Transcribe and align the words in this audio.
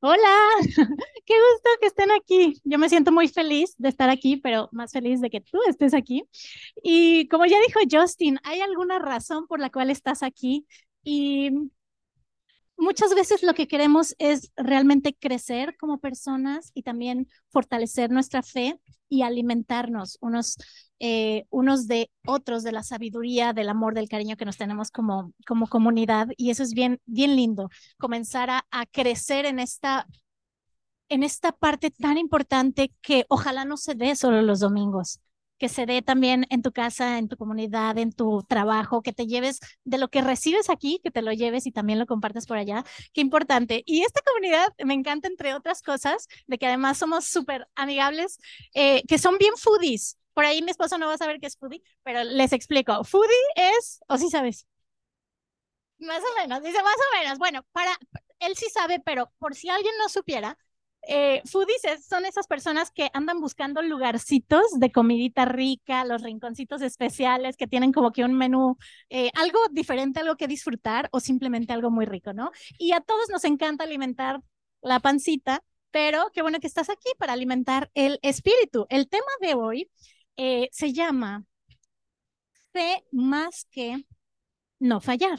Hola, 0.00 0.36
qué 1.24 1.34
gusto 1.34 1.70
que 1.80 1.86
estén 1.86 2.10
aquí. 2.10 2.60
Yo 2.64 2.78
me 2.78 2.88
siento 2.88 3.12
muy 3.12 3.28
feliz 3.28 3.74
de 3.78 3.88
estar 3.88 4.10
aquí, 4.10 4.36
pero 4.36 4.68
más 4.72 4.92
feliz 4.92 5.20
de 5.20 5.30
que 5.30 5.40
tú 5.40 5.58
estés 5.68 5.94
aquí. 5.94 6.24
Y 6.82 7.28
como 7.28 7.46
ya 7.46 7.58
dijo 7.66 7.80
Justin, 7.90 8.38
¿hay 8.44 8.60
alguna 8.60 8.98
razón 8.98 9.46
por 9.46 9.60
la 9.60 9.70
cual 9.70 9.90
estás 9.90 10.22
aquí? 10.22 10.66
Y 11.02 11.50
muchas 12.82 13.14
veces 13.14 13.42
lo 13.42 13.54
que 13.54 13.68
queremos 13.68 14.14
es 14.18 14.52
realmente 14.56 15.14
crecer 15.14 15.76
como 15.78 15.98
personas 15.98 16.72
y 16.74 16.82
también 16.82 17.28
fortalecer 17.50 18.10
nuestra 18.10 18.42
fe 18.42 18.78
y 19.08 19.22
alimentarnos 19.22 20.18
unos, 20.20 20.56
eh, 20.98 21.44
unos 21.50 21.86
de 21.86 22.10
otros 22.26 22.62
de 22.62 22.72
la 22.72 22.82
sabiduría, 22.82 23.52
del 23.52 23.68
amor, 23.68 23.94
del 23.94 24.08
cariño 24.08 24.36
que 24.36 24.44
nos 24.44 24.56
tenemos 24.56 24.90
como, 24.90 25.32
como 25.46 25.68
comunidad. 25.68 26.28
Y 26.36 26.50
eso 26.50 26.62
es 26.62 26.74
bien, 26.74 27.00
bien 27.06 27.36
lindo, 27.36 27.68
comenzar 27.98 28.50
a, 28.50 28.66
a 28.70 28.86
crecer 28.86 29.46
en 29.46 29.58
esta, 29.58 30.06
en 31.08 31.22
esta 31.22 31.52
parte 31.52 31.90
tan 31.90 32.18
importante 32.18 32.92
que 33.00 33.26
ojalá 33.28 33.64
no 33.64 33.76
se 33.76 33.94
dé 33.94 34.16
solo 34.16 34.42
los 34.42 34.60
domingos 34.60 35.20
que 35.62 35.68
se 35.68 35.86
dé 35.86 36.02
también 36.02 36.44
en 36.50 36.60
tu 36.60 36.72
casa, 36.72 37.18
en 37.18 37.28
tu 37.28 37.36
comunidad, 37.36 37.96
en 37.96 38.10
tu 38.12 38.42
trabajo, 38.48 39.00
que 39.00 39.12
te 39.12 39.28
lleves 39.28 39.60
de 39.84 39.96
lo 39.96 40.08
que 40.08 40.20
recibes 40.20 40.68
aquí, 40.68 41.00
que 41.04 41.12
te 41.12 41.22
lo 41.22 41.32
lleves 41.32 41.68
y 41.68 41.70
también 41.70 42.00
lo 42.00 42.06
compartas 42.06 42.46
por 42.46 42.56
allá. 42.56 42.84
Qué 43.12 43.20
importante. 43.20 43.84
Y 43.86 44.02
esta 44.02 44.20
comunidad 44.26 44.66
me 44.84 44.94
encanta, 44.94 45.28
entre 45.28 45.54
otras 45.54 45.80
cosas, 45.80 46.26
de 46.48 46.58
que 46.58 46.66
además 46.66 46.98
somos 46.98 47.26
súper 47.26 47.68
amigables, 47.76 48.40
eh, 48.74 49.04
que 49.06 49.18
son 49.18 49.38
bien 49.38 49.56
foodies. 49.56 50.18
Por 50.34 50.44
ahí 50.44 50.62
mi 50.62 50.72
esposo 50.72 50.98
no 50.98 51.06
va 51.06 51.14
a 51.14 51.18
saber 51.18 51.38
qué 51.38 51.46
es 51.46 51.56
foodie, 51.56 51.80
pero 52.02 52.24
les 52.24 52.52
explico. 52.52 53.04
Foodie 53.04 53.30
es, 53.54 54.00
o 54.08 54.18
sí 54.18 54.30
sabes. 54.30 54.66
Más 56.00 56.22
o 56.22 56.40
menos, 56.40 56.60
dice 56.64 56.82
más 56.82 56.96
o 56.96 57.18
menos. 57.20 57.38
Bueno, 57.38 57.64
para 57.70 57.96
él 58.40 58.56
sí 58.56 58.68
sabe, 58.68 58.98
pero 58.98 59.30
por 59.38 59.54
si 59.54 59.68
alguien 59.68 59.94
no 60.00 60.08
supiera, 60.08 60.58
eh, 61.08 61.42
son 61.44 62.24
esas 62.24 62.46
personas 62.46 62.90
que 62.90 63.10
andan 63.12 63.40
buscando 63.40 63.82
lugarcitos 63.82 64.62
de 64.78 64.92
comidita 64.92 65.44
rica, 65.44 66.04
los 66.04 66.22
rinconcitos 66.22 66.80
especiales 66.82 67.56
que 67.56 67.66
tienen 67.66 67.92
como 67.92 68.12
que 68.12 68.24
un 68.24 68.34
menú, 68.34 68.76
eh, 69.10 69.30
algo 69.34 69.58
diferente, 69.70 70.20
algo 70.20 70.36
que 70.36 70.46
disfrutar 70.46 71.08
o 71.12 71.20
simplemente 71.20 71.72
algo 71.72 71.90
muy 71.90 72.06
rico, 72.06 72.32
¿no? 72.32 72.52
Y 72.78 72.92
a 72.92 73.00
todos 73.00 73.30
nos 73.30 73.44
encanta 73.44 73.84
alimentar 73.84 74.40
la 74.80 75.00
pancita, 75.00 75.64
pero 75.90 76.30
qué 76.32 76.42
bueno 76.42 76.60
que 76.60 76.66
estás 76.66 76.88
aquí 76.88 77.10
para 77.18 77.32
alimentar 77.32 77.90
el 77.94 78.18
espíritu. 78.22 78.86
El 78.88 79.08
tema 79.08 79.30
de 79.40 79.54
hoy 79.54 79.90
eh, 80.36 80.68
se 80.72 80.92
llama 80.92 81.44
fe 82.72 83.04
más 83.12 83.66
que 83.70 84.04
no 84.78 85.00
fallar. 85.00 85.38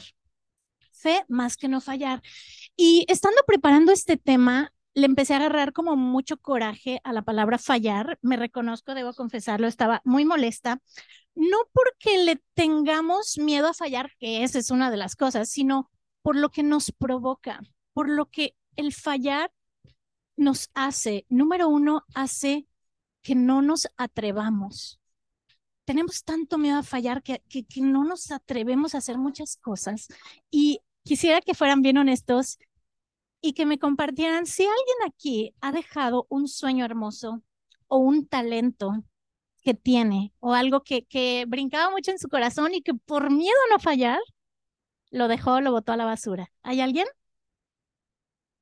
Fe 0.92 1.24
más 1.28 1.56
que 1.56 1.68
no 1.68 1.80
fallar. 1.80 2.22
Y 2.76 3.04
estando 3.08 3.42
preparando 3.46 3.92
este 3.92 4.16
tema, 4.16 4.72
le 4.94 5.06
empecé 5.06 5.34
a 5.34 5.38
agarrar 5.38 5.72
como 5.72 5.96
mucho 5.96 6.36
coraje 6.36 7.00
a 7.04 7.12
la 7.12 7.22
palabra 7.22 7.58
fallar. 7.58 8.18
Me 8.22 8.36
reconozco, 8.36 8.94
debo 8.94 9.12
confesarlo, 9.12 9.66
estaba 9.66 10.00
muy 10.04 10.24
molesta. 10.24 10.80
No 11.34 11.58
porque 11.72 12.18
le 12.24 12.42
tengamos 12.54 13.38
miedo 13.38 13.68
a 13.68 13.74
fallar, 13.74 14.12
que 14.18 14.44
esa 14.44 14.58
es 14.58 14.70
una 14.70 14.90
de 14.90 14.96
las 14.96 15.16
cosas, 15.16 15.48
sino 15.48 15.90
por 16.22 16.36
lo 16.36 16.50
que 16.50 16.62
nos 16.62 16.92
provoca, 16.92 17.60
por 17.92 18.08
lo 18.08 18.26
que 18.30 18.56
el 18.76 18.92
fallar 18.92 19.52
nos 20.36 20.70
hace. 20.74 21.26
Número 21.28 21.68
uno, 21.68 22.04
hace 22.14 22.66
que 23.22 23.34
no 23.34 23.62
nos 23.62 23.88
atrevamos. 23.96 25.00
Tenemos 25.84 26.24
tanto 26.24 26.56
miedo 26.56 26.78
a 26.78 26.82
fallar 26.82 27.22
que, 27.22 27.42
que, 27.48 27.64
que 27.64 27.80
no 27.80 28.04
nos 28.04 28.30
atrevemos 28.30 28.94
a 28.94 28.98
hacer 28.98 29.18
muchas 29.18 29.56
cosas. 29.56 30.06
Y 30.50 30.80
quisiera 31.02 31.40
que 31.40 31.54
fueran 31.54 31.82
bien 31.82 31.98
honestos 31.98 32.58
y 33.44 33.52
que 33.52 33.66
me 33.66 33.78
compartieran 33.78 34.46
si 34.46 34.62
alguien 34.62 34.96
aquí 35.06 35.54
ha 35.60 35.70
dejado 35.70 36.26
un 36.30 36.48
sueño 36.48 36.82
hermoso 36.86 37.42
o 37.88 37.98
un 37.98 38.26
talento 38.26 39.04
que 39.62 39.74
tiene 39.74 40.32
o 40.40 40.54
algo 40.54 40.82
que, 40.82 41.04
que 41.06 41.44
brincaba 41.46 41.90
mucho 41.90 42.10
en 42.10 42.18
su 42.18 42.28
corazón 42.28 42.74
y 42.74 42.80
que 42.82 42.94
por 42.94 43.30
miedo 43.30 43.56
a 43.68 43.74
no 43.74 43.80
fallar, 43.80 44.18
lo 45.10 45.28
dejó, 45.28 45.60
lo 45.60 45.72
botó 45.72 45.92
a 45.92 45.96
la 45.98 46.06
basura. 46.06 46.52
¿Hay 46.62 46.80
alguien? 46.80 47.06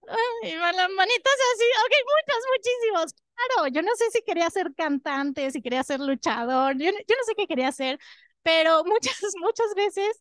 Ay, 0.09 0.53
las 0.57 0.91
manitas 0.91 1.33
así, 1.55 1.65
ok, 1.87 1.93
muchos, 2.13 2.45
muchísimos. 2.57 3.15
Claro, 3.35 3.69
yo 3.69 3.83
no 3.83 3.95
sé 3.97 4.11
si 4.11 4.23
quería 4.23 4.51
ser 4.51 4.75
cantante, 4.75 5.51
si 5.51 5.63
quería 5.63 5.83
ser 5.85 6.01
luchador, 6.01 6.77
yo, 6.79 6.87
yo 6.91 7.17
no 7.17 7.25
sé 7.27 7.35
qué 7.37 7.47
quería 7.47 7.69
hacer, 7.69 7.99
pero 8.43 8.85
muchas, 8.87 9.17
muchas 9.41 9.75
veces, 9.77 10.21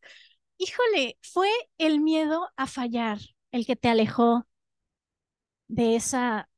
híjole, 0.57 1.17
fue 1.22 1.49
el 1.78 1.99
miedo 1.99 2.49
a 2.57 2.67
fallar 2.67 3.19
el 3.51 3.66
que 3.66 3.75
te 3.75 3.89
alejó 3.89 4.47
de 5.71 5.95
esa 5.95 6.49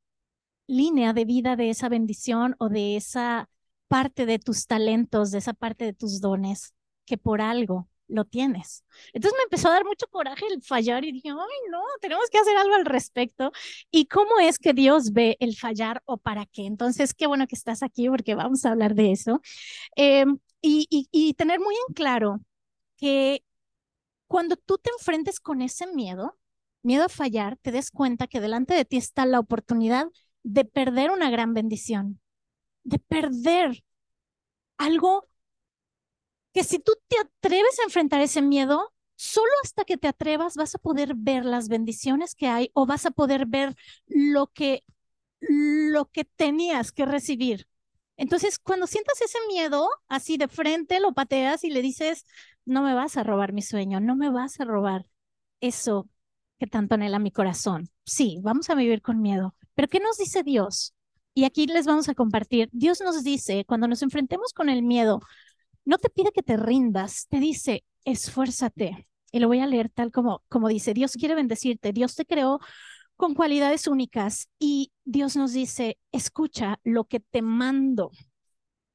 línea 0.66 1.12
de 1.12 1.24
vida, 1.24 1.56
de 1.56 1.70
esa 1.70 1.88
bendición 1.88 2.56
o 2.58 2.68
de 2.68 2.96
esa 2.96 3.48
parte 3.88 4.26
de 4.26 4.38
tus 4.38 4.66
talentos, 4.66 5.30
de 5.30 5.38
esa 5.38 5.54
parte 5.54 5.84
de 5.84 5.92
tus 5.92 6.20
dones, 6.20 6.74
que 7.06 7.18
por 7.18 7.40
algo 7.40 7.88
lo 8.08 8.24
tienes. 8.26 8.84
Entonces 9.12 9.36
me 9.38 9.44
empezó 9.44 9.68
a 9.68 9.72
dar 9.72 9.84
mucho 9.84 10.06
coraje 10.08 10.46
el 10.48 10.62
fallar 10.62 11.04
y 11.04 11.12
dije, 11.12 11.30
ay, 11.30 11.70
no, 11.70 11.80
tenemos 12.00 12.28
que 12.30 12.38
hacer 12.38 12.56
algo 12.56 12.74
al 12.74 12.84
respecto. 12.84 13.52
¿Y 13.90 14.06
cómo 14.06 14.38
es 14.40 14.58
que 14.58 14.74
Dios 14.74 15.12
ve 15.12 15.36
el 15.40 15.56
fallar 15.56 16.02
o 16.06 16.18
para 16.18 16.46
qué? 16.46 16.66
Entonces, 16.66 17.14
qué 17.14 17.26
bueno 17.26 17.46
que 17.46 17.56
estás 17.56 17.82
aquí 17.82 18.08
porque 18.08 18.34
vamos 18.34 18.64
a 18.64 18.70
hablar 18.72 18.94
de 18.94 19.12
eso. 19.12 19.40
Eh, 19.96 20.24
y, 20.62 20.86
y, 20.90 21.08
y 21.12 21.34
tener 21.34 21.60
muy 21.60 21.74
en 21.88 21.94
claro 21.94 22.40
que 22.96 23.44
cuando 24.26 24.56
tú 24.56 24.78
te 24.78 24.90
enfrentes 24.90 25.40
con 25.40 25.62
ese 25.62 25.86
miedo, 25.88 26.38
miedo 26.84 27.04
a 27.04 27.08
fallar, 27.08 27.56
te 27.58 27.72
des 27.72 27.90
cuenta 27.90 28.26
que 28.26 28.40
delante 28.40 28.74
de 28.74 28.84
ti 28.84 28.96
está 28.96 29.26
la 29.26 29.40
oportunidad 29.40 30.06
de 30.42 30.64
perder 30.64 31.10
una 31.10 31.30
gran 31.30 31.54
bendición, 31.54 32.20
de 32.84 32.98
perder 33.00 33.84
algo 34.78 35.28
que 36.52 36.64
si 36.64 36.78
tú 36.78 36.92
te 37.08 37.16
atreves 37.18 37.78
a 37.80 37.84
enfrentar 37.84 38.20
ese 38.20 38.42
miedo, 38.42 38.92
solo 39.16 39.50
hasta 39.62 39.84
que 39.84 39.96
te 39.96 40.08
atrevas 40.08 40.56
vas 40.56 40.74
a 40.74 40.78
poder 40.78 41.14
ver 41.16 41.44
las 41.44 41.68
bendiciones 41.68 42.34
que 42.34 42.48
hay 42.48 42.70
o 42.74 42.86
vas 42.86 43.06
a 43.06 43.10
poder 43.10 43.46
ver 43.46 43.74
lo 44.06 44.48
que 44.48 44.84
lo 45.40 46.06
que 46.10 46.24
tenías 46.24 46.92
que 46.92 47.06
recibir. 47.06 47.68
Entonces, 48.16 48.58
cuando 48.58 48.86
sientas 48.86 49.20
ese 49.22 49.38
miedo, 49.48 49.88
así 50.08 50.36
de 50.38 50.48
frente 50.48 51.00
lo 51.00 51.14
pateas 51.14 51.64
y 51.64 51.70
le 51.70 51.82
dices, 51.82 52.24
no 52.64 52.82
me 52.82 52.94
vas 52.94 53.16
a 53.18 53.24
robar 53.24 53.52
mi 53.52 53.62
sueño, 53.62 54.00
no 54.00 54.16
me 54.16 54.30
vas 54.30 54.60
a 54.60 54.64
robar 54.64 55.06
eso 55.60 56.08
que 56.58 56.66
tanto 56.66 56.94
anhela 56.94 57.18
mi 57.18 57.30
corazón. 57.30 57.88
Sí, 58.04 58.38
vamos 58.42 58.70
a 58.70 58.74
vivir 58.74 59.02
con 59.02 59.20
miedo. 59.20 59.54
Pero 59.74 59.88
¿qué 59.88 60.00
nos 60.00 60.18
dice 60.18 60.42
Dios? 60.42 60.94
Y 61.34 61.44
aquí 61.44 61.66
les 61.66 61.86
vamos 61.86 62.08
a 62.08 62.14
compartir. 62.14 62.68
Dios 62.72 63.00
nos 63.00 63.24
dice, 63.24 63.64
cuando 63.64 63.88
nos 63.88 64.02
enfrentemos 64.02 64.52
con 64.52 64.68
el 64.68 64.82
miedo, 64.82 65.20
no 65.84 65.98
te 65.98 66.10
pide 66.10 66.32
que 66.32 66.42
te 66.42 66.56
rindas, 66.56 67.26
te 67.28 67.40
dice, 67.40 67.84
esfuérzate. 68.04 69.08
Y 69.32 69.40
lo 69.40 69.48
voy 69.48 69.58
a 69.60 69.66
leer 69.66 69.90
tal 69.90 70.12
como, 70.12 70.42
como 70.48 70.68
dice, 70.68 70.94
Dios 70.94 71.14
quiere 71.14 71.34
bendecirte, 71.34 71.92
Dios 71.92 72.14
te 72.14 72.24
creó 72.24 72.60
con 73.16 73.34
cualidades 73.34 73.86
únicas 73.86 74.48
y 74.58 74.92
Dios 75.04 75.36
nos 75.36 75.52
dice, 75.52 75.98
escucha 76.12 76.78
lo 76.84 77.04
que 77.04 77.20
te 77.20 77.42
mando. 77.42 78.10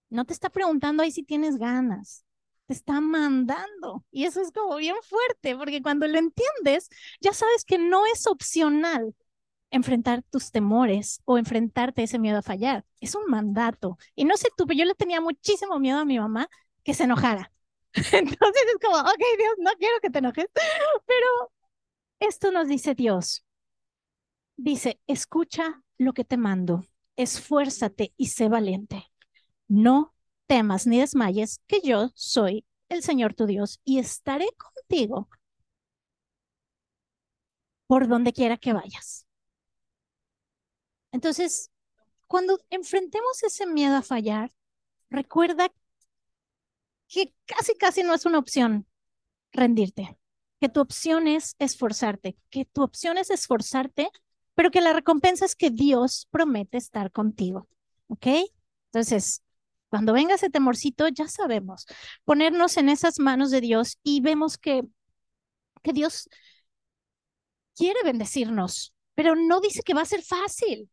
No 0.09 0.25
te 0.25 0.33
está 0.33 0.49
preguntando 0.49 1.03
ahí 1.03 1.11
si 1.11 1.23
tienes 1.23 1.57
ganas, 1.57 2.25
te 2.69 2.73
está 2.73 3.01
mandando. 3.01 4.05
Y 4.11 4.25
eso 4.25 4.41
es 4.41 4.51
como 4.51 4.75
bien 4.75 4.95
fuerte, 5.01 5.55
porque 5.57 5.81
cuando 5.81 6.07
lo 6.07 6.19
entiendes, 6.19 6.89
ya 7.19 7.33
sabes 7.33 7.65
que 7.65 7.79
no 7.79 8.05
es 8.05 8.27
opcional 8.27 9.15
enfrentar 9.71 10.21
tus 10.29 10.51
temores 10.51 11.19
o 11.25 11.39
enfrentarte 11.39 12.01
a 12.01 12.03
ese 12.05 12.19
miedo 12.19 12.37
a 12.37 12.43
fallar. 12.43 12.85
Es 13.01 13.15
un 13.15 13.25
mandato. 13.25 13.97
Y 14.15 14.25
no 14.25 14.37
sé 14.37 14.49
tú, 14.55 14.67
pero 14.67 14.77
yo 14.77 14.85
le 14.85 14.93
tenía 14.93 15.19
muchísimo 15.19 15.79
miedo 15.79 15.97
a 15.97 16.05
mi 16.05 16.19
mamá 16.19 16.47
que 16.83 16.93
se 16.93 17.05
enojara. 17.05 17.51
Entonces 17.95 18.63
es 18.71 18.77
como, 18.79 18.97
ok, 18.99 19.23
Dios, 19.39 19.53
no 19.57 19.71
quiero 19.79 19.99
que 19.99 20.11
te 20.11 20.19
enojes, 20.19 20.45
pero 21.07 21.51
esto 22.19 22.51
nos 22.51 22.67
dice 22.67 22.95
Dios. 22.95 23.43
Dice, 24.57 24.99
escucha 25.07 25.81
lo 25.97 26.13
que 26.13 26.23
te 26.23 26.37
mando, 26.37 26.85
esfuérzate 27.15 28.13
y 28.15 28.27
sé 28.27 28.47
valiente. 28.47 29.11
No 29.67 30.13
temas 30.49 30.87
ni 30.87 30.99
desmayes, 30.99 31.61
que 31.67 31.79
yo 31.81 32.09
soy 32.15 32.65
el 32.89 33.03
Señor 33.03 33.35
tu 33.35 33.45
Dios 33.45 33.79
y 33.85 33.99
estaré 33.99 34.47
contigo 34.57 35.29
por 37.85 38.07
donde 38.07 38.33
quiera 38.33 38.57
que 38.57 38.73
vayas. 38.73 39.27
Entonces, 41.11 41.71
cuando 42.27 42.59
enfrentemos 42.71 43.43
ese 43.43 43.67
miedo 43.67 43.95
a 43.95 44.01
fallar, 44.01 44.51
recuerda 45.11 45.71
que 47.07 47.33
casi, 47.45 47.75
casi 47.75 48.01
no 48.01 48.15
es 48.15 48.25
una 48.25 48.39
opción 48.39 48.87
rendirte, 49.51 50.17
que 50.59 50.69
tu 50.69 50.81
opción 50.81 51.27
es 51.27 51.55
esforzarte, 51.59 52.37
que 52.49 52.65
tu 52.65 52.81
opción 52.81 53.19
es 53.19 53.29
esforzarte, 53.29 54.09
pero 54.55 54.71
que 54.71 54.81
la 54.81 54.93
recompensa 54.93 55.45
es 55.45 55.55
que 55.55 55.69
Dios 55.69 56.27
promete 56.31 56.77
estar 56.77 57.11
contigo. 57.11 57.67
¿Ok? 58.07 58.27
Entonces, 58.91 59.43
cuando 59.89 60.13
venga 60.13 60.35
ese 60.35 60.49
temorcito, 60.49 61.07
ya 61.07 61.27
sabemos, 61.27 61.85
ponernos 62.23 62.77
en 62.77 62.89
esas 62.89 63.19
manos 63.19 63.51
de 63.51 63.61
Dios 63.61 63.97
y 64.03 64.21
vemos 64.21 64.57
que, 64.57 64.83
que 65.83 65.93
Dios 65.93 66.29
quiere 67.75 68.03
bendecirnos, 68.03 68.93
pero 69.15 69.35
no 69.35 69.61
dice 69.61 69.81
que 69.83 69.93
va 69.93 70.01
a 70.01 70.05
ser 70.05 70.21
fácil. 70.21 70.89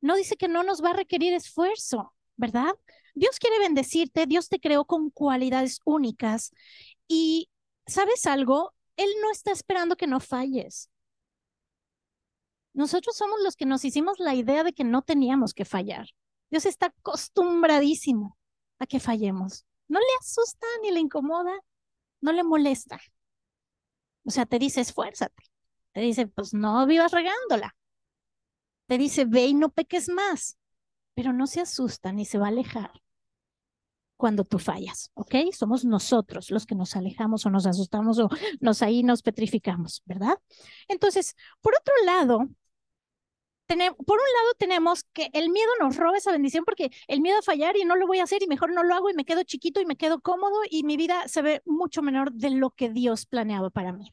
No 0.00 0.16
dice 0.16 0.36
que 0.36 0.48
no 0.48 0.62
nos 0.62 0.82
va 0.82 0.90
a 0.90 0.94
requerir 0.94 1.34
esfuerzo, 1.34 2.14
¿verdad? 2.36 2.72
Dios 3.14 3.38
quiere 3.38 3.58
bendecirte, 3.58 4.26
Dios 4.26 4.48
te 4.48 4.60
creó 4.60 4.84
con 4.86 5.10
cualidades 5.10 5.80
únicas 5.84 6.52
y 7.06 7.50
¿sabes 7.86 8.26
algo? 8.26 8.72
Él 8.96 9.10
no 9.22 9.30
está 9.30 9.52
esperando 9.52 9.96
que 9.96 10.06
no 10.06 10.20
falles. 10.20 10.90
Nosotros 12.72 13.16
somos 13.16 13.40
los 13.42 13.56
que 13.56 13.66
nos 13.66 13.84
hicimos 13.84 14.18
la 14.18 14.34
idea 14.34 14.64
de 14.64 14.72
que 14.72 14.84
no 14.84 15.02
teníamos 15.02 15.52
que 15.54 15.64
fallar. 15.64 16.06
Dios 16.50 16.66
está 16.66 16.86
acostumbradísimo 16.86 18.36
a 18.78 18.86
que 18.86 19.00
fallemos. 19.00 19.66
No 19.88 19.98
le 20.00 20.06
asusta 20.20 20.66
ni 20.82 20.90
le 20.90 21.00
incomoda, 21.00 21.52
no 22.20 22.32
le 22.32 22.42
molesta. 22.42 23.00
O 24.24 24.30
sea, 24.30 24.46
te 24.46 24.58
dice, 24.58 24.80
esfuérzate. 24.80 25.42
Te 25.92 26.00
dice, 26.00 26.26
pues 26.26 26.54
no 26.54 26.86
vivas 26.86 27.12
regándola. 27.12 27.74
Te 28.86 28.98
dice, 28.98 29.24
ve 29.24 29.46
y 29.46 29.54
no 29.54 29.70
peques 29.70 30.08
más. 30.08 30.58
Pero 31.14 31.32
no 31.32 31.46
se 31.46 31.60
asusta 31.60 32.12
ni 32.12 32.24
se 32.24 32.38
va 32.38 32.46
a 32.46 32.48
alejar 32.50 32.92
cuando 34.20 34.44
tú 34.44 34.58
fallas, 34.58 35.10
¿ok? 35.14 35.34
Somos 35.52 35.84
nosotros 35.84 36.50
los 36.50 36.66
que 36.66 36.74
nos 36.74 36.94
alejamos 36.94 37.46
o 37.46 37.50
nos 37.50 37.66
asustamos 37.66 38.18
o 38.18 38.28
nos 38.60 38.82
ahí 38.82 39.02
nos 39.02 39.22
petrificamos, 39.22 40.02
¿verdad? 40.04 40.38
Entonces, 40.88 41.34
por 41.62 41.74
otro 41.74 41.94
lado, 42.04 42.46
por 43.76 44.18
un 44.18 44.32
lado 44.34 44.54
tenemos 44.58 45.04
que 45.12 45.30
el 45.32 45.50
miedo 45.50 45.70
nos 45.80 45.96
roba 45.96 46.16
esa 46.16 46.32
bendición 46.32 46.64
porque 46.64 46.90
el 47.06 47.20
miedo 47.20 47.38
a 47.38 47.42
fallar 47.42 47.76
y 47.76 47.84
no 47.84 47.96
lo 47.96 48.06
voy 48.06 48.18
a 48.18 48.24
hacer 48.24 48.42
y 48.42 48.46
mejor 48.46 48.72
no 48.72 48.82
lo 48.82 48.94
hago 48.94 49.10
y 49.10 49.14
me 49.14 49.24
quedo 49.24 49.42
chiquito 49.44 49.80
y 49.80 49.86
me 49.86 49.96
quedo 49.96 50.20
cómodo 50.20 50.60
y 50.68 50.82
mi 50.84 50.96
vida 50.96 51.28
se 51.28 51.42
ve 51.42 51.62
mucho 51.64 52.02
menor 52.02 52.32
de 52.32 52.50
lo 52.50 52.70
que 52.70 52.90
Dios 52.90 53.26
planeaba 53.26 53.70
para 53.70 53.92
mí. 53.92 54.12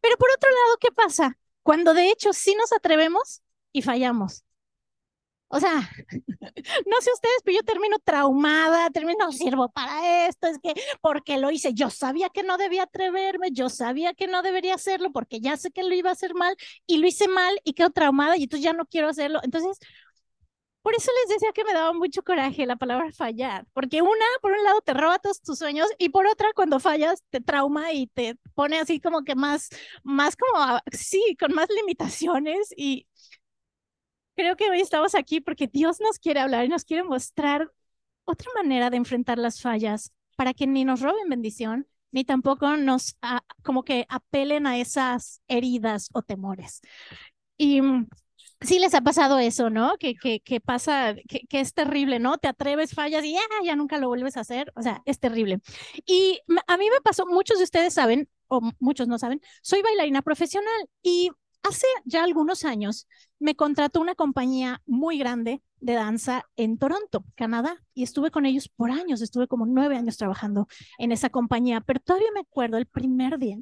Pero 0.00 0.16
por 0.16 0.30
otro 0.30 0.50
lado, 0.50 0.78
¿qué 0.80 0.92
pasa? 0.92 1.38
Cuando 1.62 1.94
de 1.94 2.10
hecho 2.10 2.32
sí 2.32 2.54
nos 2.54 2.72
atrevemos 2.72 3.42
y 3.72 3.82
fallamos. 3.82 4.44
O 5.48 5.60
sea, 5.60 5.88
no 6.86 7.00
sé 7.00 7.10
ustedes, 7.12 7.36
pero 7.44 7.56
yo 7.58 7.62
termino 7.64 7.98
traumada, 8.04 8.90
termino, 8.90 9.26
no 9.26 9.32
sirvo 9.32 9.68
para 9.70 10.26
esto, 10.28 10.46
es 10.48 10.58
que 10.62 10.74
porque 11.00 11.38
lo 11.38 11.50
hice, 11.50 11.74
yo 11.74 11.90
sabía 11.90 12.28
que 12.30 12.42
no 12.42 12.58
debía 12.58 12.84
atreverme, 12.84 13.50
yo 13.52 13.68
sabía 13.68 14.14
que 14.14 14.26
no 14.26 14.42
debería 14.42 14.74
hacerlo 14.74 15.10
porque 15.12 15.40
ya 15.40 15.56
sé 15.56 15.70
que 15.70 15.82
lo 15.82 15.94
iba 15.94 16.10
a 16.10 16.12
hacer 16.14 16.34
mal 16.34 16.54
y 16.86 16.98
lo 16.98 17.06
hice 17.06 17.28
mal 17.28 17.58
y 17.64 17.74
quedo 17.74 17.90
traumada 17.90 18.36
y 18.36 18.44
entonces 18.44 18.64
ya 18.64 18.72
no 18.72 18.86
quiero 18.86 19.08
hacerlo. 19.08 19.40
Entonces, 19.42 19.78
por 20.82 20.94
eso 20.94 21.10
les 21.22 21.34
decía 21.36 21.52
que 21.52 21.64
me 21.64 21.74
daba 21.74 21.92
mucho 21.92 22.22
coraje 22.22 22.64
la 22.64 22.76
palabra 22.76 23.12
fallar, 23.12 23.66
porque 23.74 24.00
una, 24.00 24.24
por 24.40 24.52
un 24.52 24.62
lado, 24.64 24.80
te 24.80 24.94
roba 24.94 25.18
todos 25.18 25.42
tus 25.42 25.58
sueños 25.58 25.86
y 25.98 26.08
por 26.08 26.26
otra, 26.26 26.48
cuando 26.54 26.80
fallas, 26.80 27.22
te 27.30 27.40
trauma 27.40 27.92
y 27.92 28.06
te 28.06 28.36
pone 28.54 28.78
así 28.78 28.98
como 29.00 29.22
que 29.22 29.34
más, 29.34 29.68
más 30.02 30.34
como, 30.36 30.78
sí, 30.92 31.36
con 31.38 31.52
más 31.54 31.68
limitaciones 31.70 32.72
y 32.76 33.06
creo 34.38 34.54
que 34.54 34.70
hoy 34.70 34.80
estamos 34.80 35.16
aquí 35.16 35.40
porque 35.40 35.66
Dios 35.66 35.98
nos 36.00 36.20
quiere 36.20 36.38
hablar 36.38 36.64
y 36.64 36.68
nos 36.68 36.84
quiere 36.84 37.02
mostrar 37.02 37.72
otra 38.24 38.48
manera 38.54 38.88
de 38.88 38.96
enfrentar 38.96 39.36
las 39.36 39.60
fallas 39.60 40.12
para 40.36 40.54
que 40.54 40.68
ni 40.68 40.84
nos 40.84 41.00
roben 41.00 41.28
bendición, 41.28 41.88
ni 42.12 42.24
tampoco 42.24 42.76
nos 42.76 43.16
ah, 43.20 43.42
como 43.64 43.82
que 43.82 44.06
apelen 44.08 44.68
a 44.68 44.78
esas 44.78 45.42
heridas 45.48 46.08
o 46.12 46.22
temores. 46.22 46.82
Y 47.56 47.82
mm, 47.82 48.06
sí 48.60 48.78
les 48.78 48.94
ha 48.94 49.00
pasado 49.00 49.40
eso, 49.40 49.70
¿no? 49.70 49.96
Que, 49.98 50.14
que, 50.14 50.38
que 50.38 50.60
pasa, 50.60 51.16
que, 51.28 51.40
que, 51.48 51.58
es 51.58 51.74
terrible, 51.74 52.20
¿no? 52.20 52.38
Te 52.38 52.46
atreves, 52.46 52.94
fallas 52.94 53.24
y 53.24 53.32
ya, 53.32 53.40
ya 53.64 53.74
nunca 53.74 53.98
lo 53.98 54.06
vuelves 54.06 54.36
a 54.36 54.42
hacer. 54.42 54.72
O 54.76 54.82
sea, 54.82 55.02
es 55.04 55.18
terrible. 55.18 55.58
Y 56.06 56.38
a 56.68 56.76
mí 56.76 56.88
me 56.90 57.00
pasó, 57.00 57.26
muchos 57.26 57.58
de 57.58 57.64
ustedes 57.64 57.92
saben, 57.92 58.28
o 58.46 58.60
muchos 58.78 59.08
no 59.08 59.18
saben, 59.18 59.40
soy 59.62 59.82
bailarina 59.82 60.22
profesional 60.22 60.88
y 61.02 61.32
Hace 61.62 61.86
ya 62.04 62.24
algunos 62.24 62.64
años 62.64 63.08
me 63.38 63.54
contrató 63.54 64.00
una 64.00 64.14
compañía 64.14 64.82
muy 64.86 65.18
grande 65.18 65.62
de 65.80 65.92
danza 65.94 66.44
en 66.56 66.78
Toronto, 66.78 67.24
Canadá, 67.34 67.84
y 67.94 68.02
estuve 68.02 68.30
con 68.30 68.46
ellos 68.46 68.68
por 68.68 68.90
años, 68.90 69.20
estuve 69.20 69.46
como 69.48 69.66
nueve 69.66 69.96
años 69.96 70.16
trabajando 70.16 70.66
en 70.98 71.12
esa 71.12 71.30
compañía, 71.30 71.80
pero 71.80 72.00
todavía 72.00 72.28
me 72.34 72.40
acuerdo 72.40 72.78
el 72.78 72.86
primer 72.86 73.38
día 73.38 73.58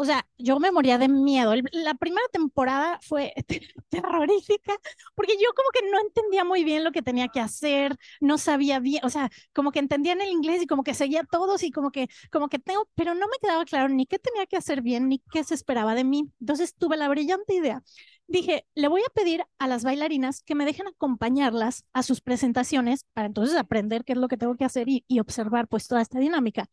o 0.00 0.04
sea, 0.04 0.24
yo 0.38 0.60
me 0.60 0.70
moría 0.70 0.96
de 0.96 1.08
miedo. 1.08 1.52
La 1.72 1.94
primera 1.94 2.26
temporada 2.32 3.00
fue 3.02 3.32
terrorífica 3.88 4.74
porque 5.16 5.34
yo 5.34 5.48
como 5.56 5.70
que 5.72 5.90
no 5.90 5.98
entendía 6.00 6.44
muy 6.44 6.62
bien 6.62 6.84
lo 6.84 6.92
que 6.92 7.02
tenía 7.02 7.26
que 7.28 7.40
hacer, 7.40 7.96
no 8.20 8.38
sabía 8.38 8.78
bien, 8.78 9.04
o 9.04 9.10
sea, 9.10 9.28
como 9.52 9.72
que 9.72 9.80
entendía 9.80 10.12
en 10.12 10.20
el 10.20 10.28
inglés 10.30 10.62
y 10.62 10.66
como 10.68 10.84
que 10.84 10.94
seguía 10.94 11.24
todos 11.24 11.64
y 11.64 11.72
como 11.72 11.90
que, 11.90 12.06
como 12.30 12.48
que 12.48 12.60
tengo, 12.60 12.88
pero 12.94 13.14
no 13.14 13.26
me 13.26 13.38
quedaba 13.42 13.64
claro 13.64 13.88
ni 13.88 14.06
qué 14.06 14.20
tenía 14.20 14.46
que 14.46 14.56
hacer 14.56 14.82
bien 14.82 15.08
ni 15.08 15.18
qué 15.32 15.42
se 15.42 15.54
esperaba 15.54 15.96
de 15.96 16.04
mí. 16.04 16.30
Entonces 16.40 16.74
tuve 16.76 16.96
la 16.96 17.08
brillante 17.08 17.54
idea. 17.54 17.82
Dije, 18.28 18.66
le 18.76 18.86
voy 18.88 19.00
a 19.02 19.12
pedir 19.14 19.42
a 19.58 19.66
las 19.66 19.82
bailarinas 19.84 20.42
que 20.42 20.54
me 20.54 20.64
dejen 20.64 20.86
acompañarlas 20.86 21.84
a 21.92 22.02
sus 22.04 22.20
presentaciones 22.20 23.04
para 23.14 23.26
entonces 23.26 23.56
aprender 23.56 24.04
qué 24.04 24.12
es 24.12 24.18
lo 24.18 24.28
que 24.28 24.36
tengo 24.36 24.54
que 24.56 24.64
hacer 24.64 24.88
y, 24.88 25.04
y 25.08 25.18
observar 25.20 25.66
pues 25.66 25.88
toda 25.88 26.02
esta 26.02 26.18
dinámica. 26.20 26.68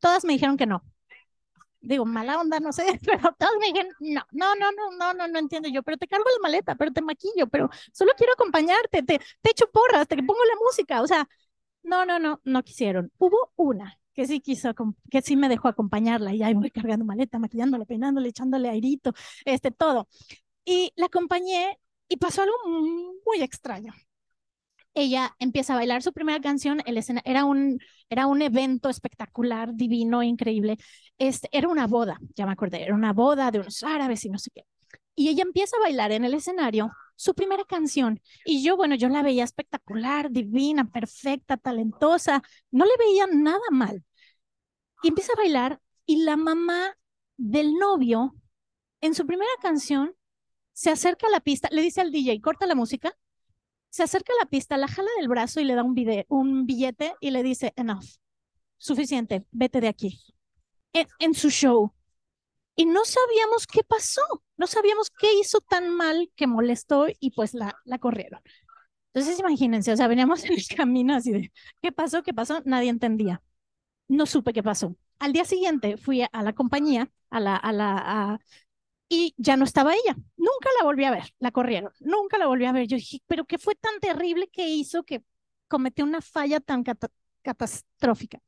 Todas 0.00 0.24
me 0.24 0.32
dijeron 0.34 0.56
que 0.56 0.66
no, 0.66 0.82
digo, 1.86 2.04
mala 2.04 2.40
onda, 2.40 2.60
no 2.60 2.72
sé, 2.72 2.84
pero 3.04 3.34
todos 3.38 3.52
me 3.60 3.66
dijeron, 3.66 3.92
no, 4.00 4.22
no, 4.32 4.54
no, 4.56 4.70
no, 4.72 4.90
no, 4.98 5.14
no, 5.14 5.28
no 5.28 5.38
entiendo 5.38 5.68
yo, 5.68 5.82
pero 5.82 5.96
te 5.96 6.06
cargo 6.08 6.24
la 6.24 6.42
maleta, 6.42 6.74
pero 6.76 6.92
te 6.92 7.02
maquillo, 7.02 7.46
pero 7.48 7.70
solo 7.92 8.12
quiero 8.16 8.32
acompañarte, 8.34 9.02
te, 9.02 9.18
te 9.40 9.50
echo 9.50 9.70
porras, 9.70 10.06
te 10.08 10.16
pongo 10.16 10.44
la 10.44 10.56
música, 10.64 11.02
o 11.02 11.06
sea, 11.06 11.28
no, 11.82 12.04
no, 12.06 12.18
no, 12.18 12.40
no 12.44 12.62
quisieron. 12.62 13.12
Hubo 13.18 13.52
una 13.56 13.98
que 14.14 14.26
sí 14.26 14.40
quiso, 14.40 14.74
que 15.10 15.22
sí 15.22 15.36
me 15.36 15.48
dejó 15.48 15.68
acompañarla 15.68 16.34
y 16.34 16.42
ahí 16.42 16.54
voy 16.54 16.70
cargando 16.70 17.04
maleta, 17.04 17.38
maquillándola, 17.38 17.84
peinándole, 17.84 18.28
echándole 18.30 18.68
airito, 18.70 19.12
este, 19.44 19.70
todo. 19.70 20.08
Y 20.64 20.92
la 20.96 21.06
acompañé 21.06 21.78
y 22.08 22.16
pasó 22.18 22.42
algo 22.42 22.54
muy 23.26 23.42
extraño 23.42 23.92
ella 24.96 25.36
empieza 25.38 25.74
a 25.74 25.76
bailar 25.76 26.02
su 26.02 26.12
primera 26.12 26.40
canción, 26.40 26.80
el 26.86 26.96
escena, 26.96 27.20
era, 27.24 27.44
un, 27.44 27.78
era 28.08 28.26
un 28.26 28.40
evento 28.42 28.88
espectacular, 28.88 29.74
divino, 29.74 30.22
increíble. 30.22 30.78
Este, 31.18 31.48
era 31.52 31.68
una 31.68 31.86
boda, 31.86 32.18
ya 32.34 32.46
me 32.46 32.52
acordé, 32.52 32.82
era 32.82 32.94
una 32.94 33.12
boda 33.12 33.50
de 33.50 33.60
unos 33.60 33.82
árabes 33.82 34.24
y 34.24 34.30
no 34.30 34.38
sé 34.38 34.50
qué. 34.54 34.64
Y 35.14 35.28
ella 35.28 35.42
empieza 35.42 35.76
a 35.76 35.80
bailar 35.80 36.12
en 36.12 36.24
el 36.24 36.34
escenario 36.34 36.90
su 37.14 37.34
primera 37.34 37.64
canción. 37.64 38.20
Y 38.46 38.62
yo, 38.64 38.76
bueno, 38.76 38.94
yo 38.94 39.08
la 39.08 39.22
veía 39.22 39.44
espectacular, 39.44 40.30
divina, 40.30 40.90
perfecta, 40.90 41.58
talentosa, 41.58 42.42
no 42.70 42.86
le 42.86 42.92
veía 42.98 43.26
nada 43.26 43.60
mal. 43.70 44.02
Y 45.02 45.08
empieza 45.08 45.32
a 45.34 45.36
bailar 45.36 45.80
y 46.06 46.22
la 46.24 46.36
mamá 46.36 46.96
del 47.36 47.74
novio, 47.74 48.34
en 49.02 49.14
su 49.14 49.26
primera 49.26 49.50
canción, 49.60 50.14
se 50.72 50.90
acerca 50.90 51.26
a 51.26 51.30
la 51.30 51.40
pista, 51.40 51.68
le 51.72 51.82
dice 51.82 52.00
al 52.00 52.12
DJ, 52.12 52.40
corta 52.40 52.66
la 52.66 52.74
música 52.74 53.16
se 53.90 54.02
acerca 54.02 54.32
a 54.32 54.44
la 54.44 54.50
pista, 54.50 54.76
la 54.76 54.88
jala 54.88 55.08
del 55.18 55.28
brazo 55.28 55.60
y 55.60 55.64
le 55.64 55.74
da 55.74 55.82
un, 55.82 55.94
un 56.28 56.66
billete 56.66 57.14
y 57.20 57.30
le 57.30 57.42
dice, 57.42 57.72
enough, 57.76 58.04
suficiente, 58.78 59.44
vete 59.50 59.80
de 59.80 59.88
aquí. 59.88 60.20
En, 60.92 61.34
su 61.34 61.50
show. 61.50 61.92
Y 62.74 62.86
no 62.86 63.04
sabíamos 63.04 63.66
qué 63.66 63.82
pasó, 63.84 64.22
no 64.56 64.66
sabíamos 64.66 65.10
qué 65.10 65.28
hizo 65.40 65.60
tan 65.60 65.90
mal 65.90 66.30
que 66.36 66.46
molestó 66.46 67.06
y 67.20 67.30
pues 67.32 67.54
la, 67.54 67.76
la 67.84 67.98
corrieron. 67.98 68.40
Entonces 69.12 69.38
imagínense, 69.38 69.92
o 69.92 69.96
sea, 69.96 70.08
veníamos 70.08 70.44
en 70.44 70.52
el 70.54 70.66
camino 70.76 71.14
así 71.14 71.32
de, 71.32 71.52
¿qué 71.82 71.92
pasó? 71.92 72.22
¿Qué 72.22 72.34
pasó? 72.34 72.62
Nadie 72.64 72.90
entendía. 72.90 73.42
No 74.08 74.26
supe 74.26 74.52
qué 74.52 74.62
pasó. 74.62 74.96
Al 75.18 75.32
día 75.32 75.44
siguiente 75.44 75.96
fui 75.96 76.22
a, 76.22 76.42
la 76.42 76.52
compañía, 76.54 77.10
a 77.30 77.40
la, 77.40 77.56
a 77.56 77.72
la, 77.72 78.40
y 79.08 79.34
ya 79.36 79.56
no 79.56 79.64
estaba 79.64 79.94
ella. 79.94 80.16
Nunca 80.36 80.68
la 80.78 80.84
volví 80.84 81.04
a 81.04 81.10
ver, 81.10 81.34
la 81.38 81.50
corrieron, 81.52 81.92
nunca 82.00 82.38
la 82.38 82.46
volví 82.46 82.64
a 82.66 82.72
ver. 82.72 82.86
Yo 82.86 82.96
dije, 82.96 83.18
pero 83.26 83.44
¿qué 83.44 83.58
fue 83.58 83.74
tan 83.74 83.98
terrible 84.00 84.48
que 84.48 84.68
hizo 84.68 85.04
que 85.04 85.22
cometió 85.68 86.04
una 86.04 86.20
falla 86.20 86.60
tan 86.60 86.84
catastrófica? 87.42 88.40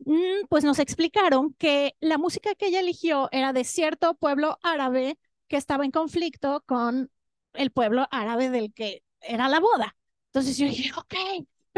Mm, 0.00 0.46
pues 0.48 0.64
nos 0.64 0.78
explicaron 0.78 1.54
que 1.54 1.94
la 2.00 2.18
música 2.18 2.54
que 2.54 2.66
ella 2.68 2.80
eligió 2.80 3.28
era 3.32 3.52
de 3.52 3.64
cierto 3.64 4.14
pueblo 4.14 4.58
árabe 4.62 5.18
que 5.48 5.56
estaba 5.56 5.84
en 5.84 5.90
conflicto 5.90 6.62
con 6.66 7.10
el 7.54 7.70
pueblo 7.72 8.06
árabe 8.10 8.50
del 8.50 8.72
que 8.72 9.02
era 9.20 9.48
la 9.48 9.60
boda. 9.60 9.96
Entonces 10.26 10.56
yo 10.58 10.66
dije, 10.66 10.90
ok, 10.96 11.14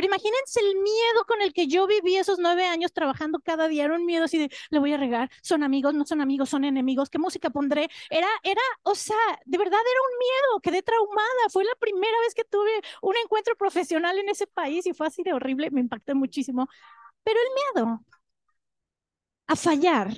pero 0.01 0.15
imagínense 0.15 0.61
el 0.61 0.77
miedo 0.77 1.27
con 1.29 1.43
el 1.43 1.53
que 1.53 1.67
yo 1.67 1.87
viví 1.87 2.17
esos 2.17 2.39
nueve 2.39 2.65
años 2.65 2.91
trabajando 2.91 3.39
cada 3.41 3.69
día. 3.69 3.85
Era 3.85 3.97
un 3.97 4.07
miedo 4.07 4.25
así 4.25 4.39
de, 4.39 4.51
le 4.71 4.79
voy 4.79 4.95
a 4.95 4.97
regar, 4.97 5.31
son 5.43 5.63
amigos, 5.63 5.93
no 5.93 6.07
son 6.07 6.23
amigos, 6.23 6.49
son 6.49 6.65
enemigos, 6.65 7.11
¿qué 7.11 7.19
música 7.19 7.51
pondré? 7.51 7.87
Era, 8.09 8.27
era, 8.43 8.63
o 8.83 8.95
sea, 8.95 9.15
de 9.45 9.59
verdad 9.59 9.79
era 9.79 10.01
un 10.11 10.19
miedo, 10.19 10.61
quedé 10.63 10.83
traumada. 10.83 11.51
Fue 11.53 11.65
la 11.65 11.75
primera 11.79 12.19
vez 12.25 12.33
que 12.35 12.45
tuve 12.45 12.71
un 13.03 13.15
encuentro 13.23 13.55
profesional 13.57 14.17
en 14.17 14.31
ese 14.31 14.47
país 14.47 14.87
y 14.87 14.95
fue 14.95 15.07
así 15.07 15.23
de 15.23 15.35
horrible, 15.35 15.71
me 15.71 15.81
impactó 15.83 16.15
muchísimo. 16.15 16.67
Pero 17.23 17.39
el 17.39 17.83
miedo 17.85 18.01
a 19.49 19.55
fallar 19.57 20.09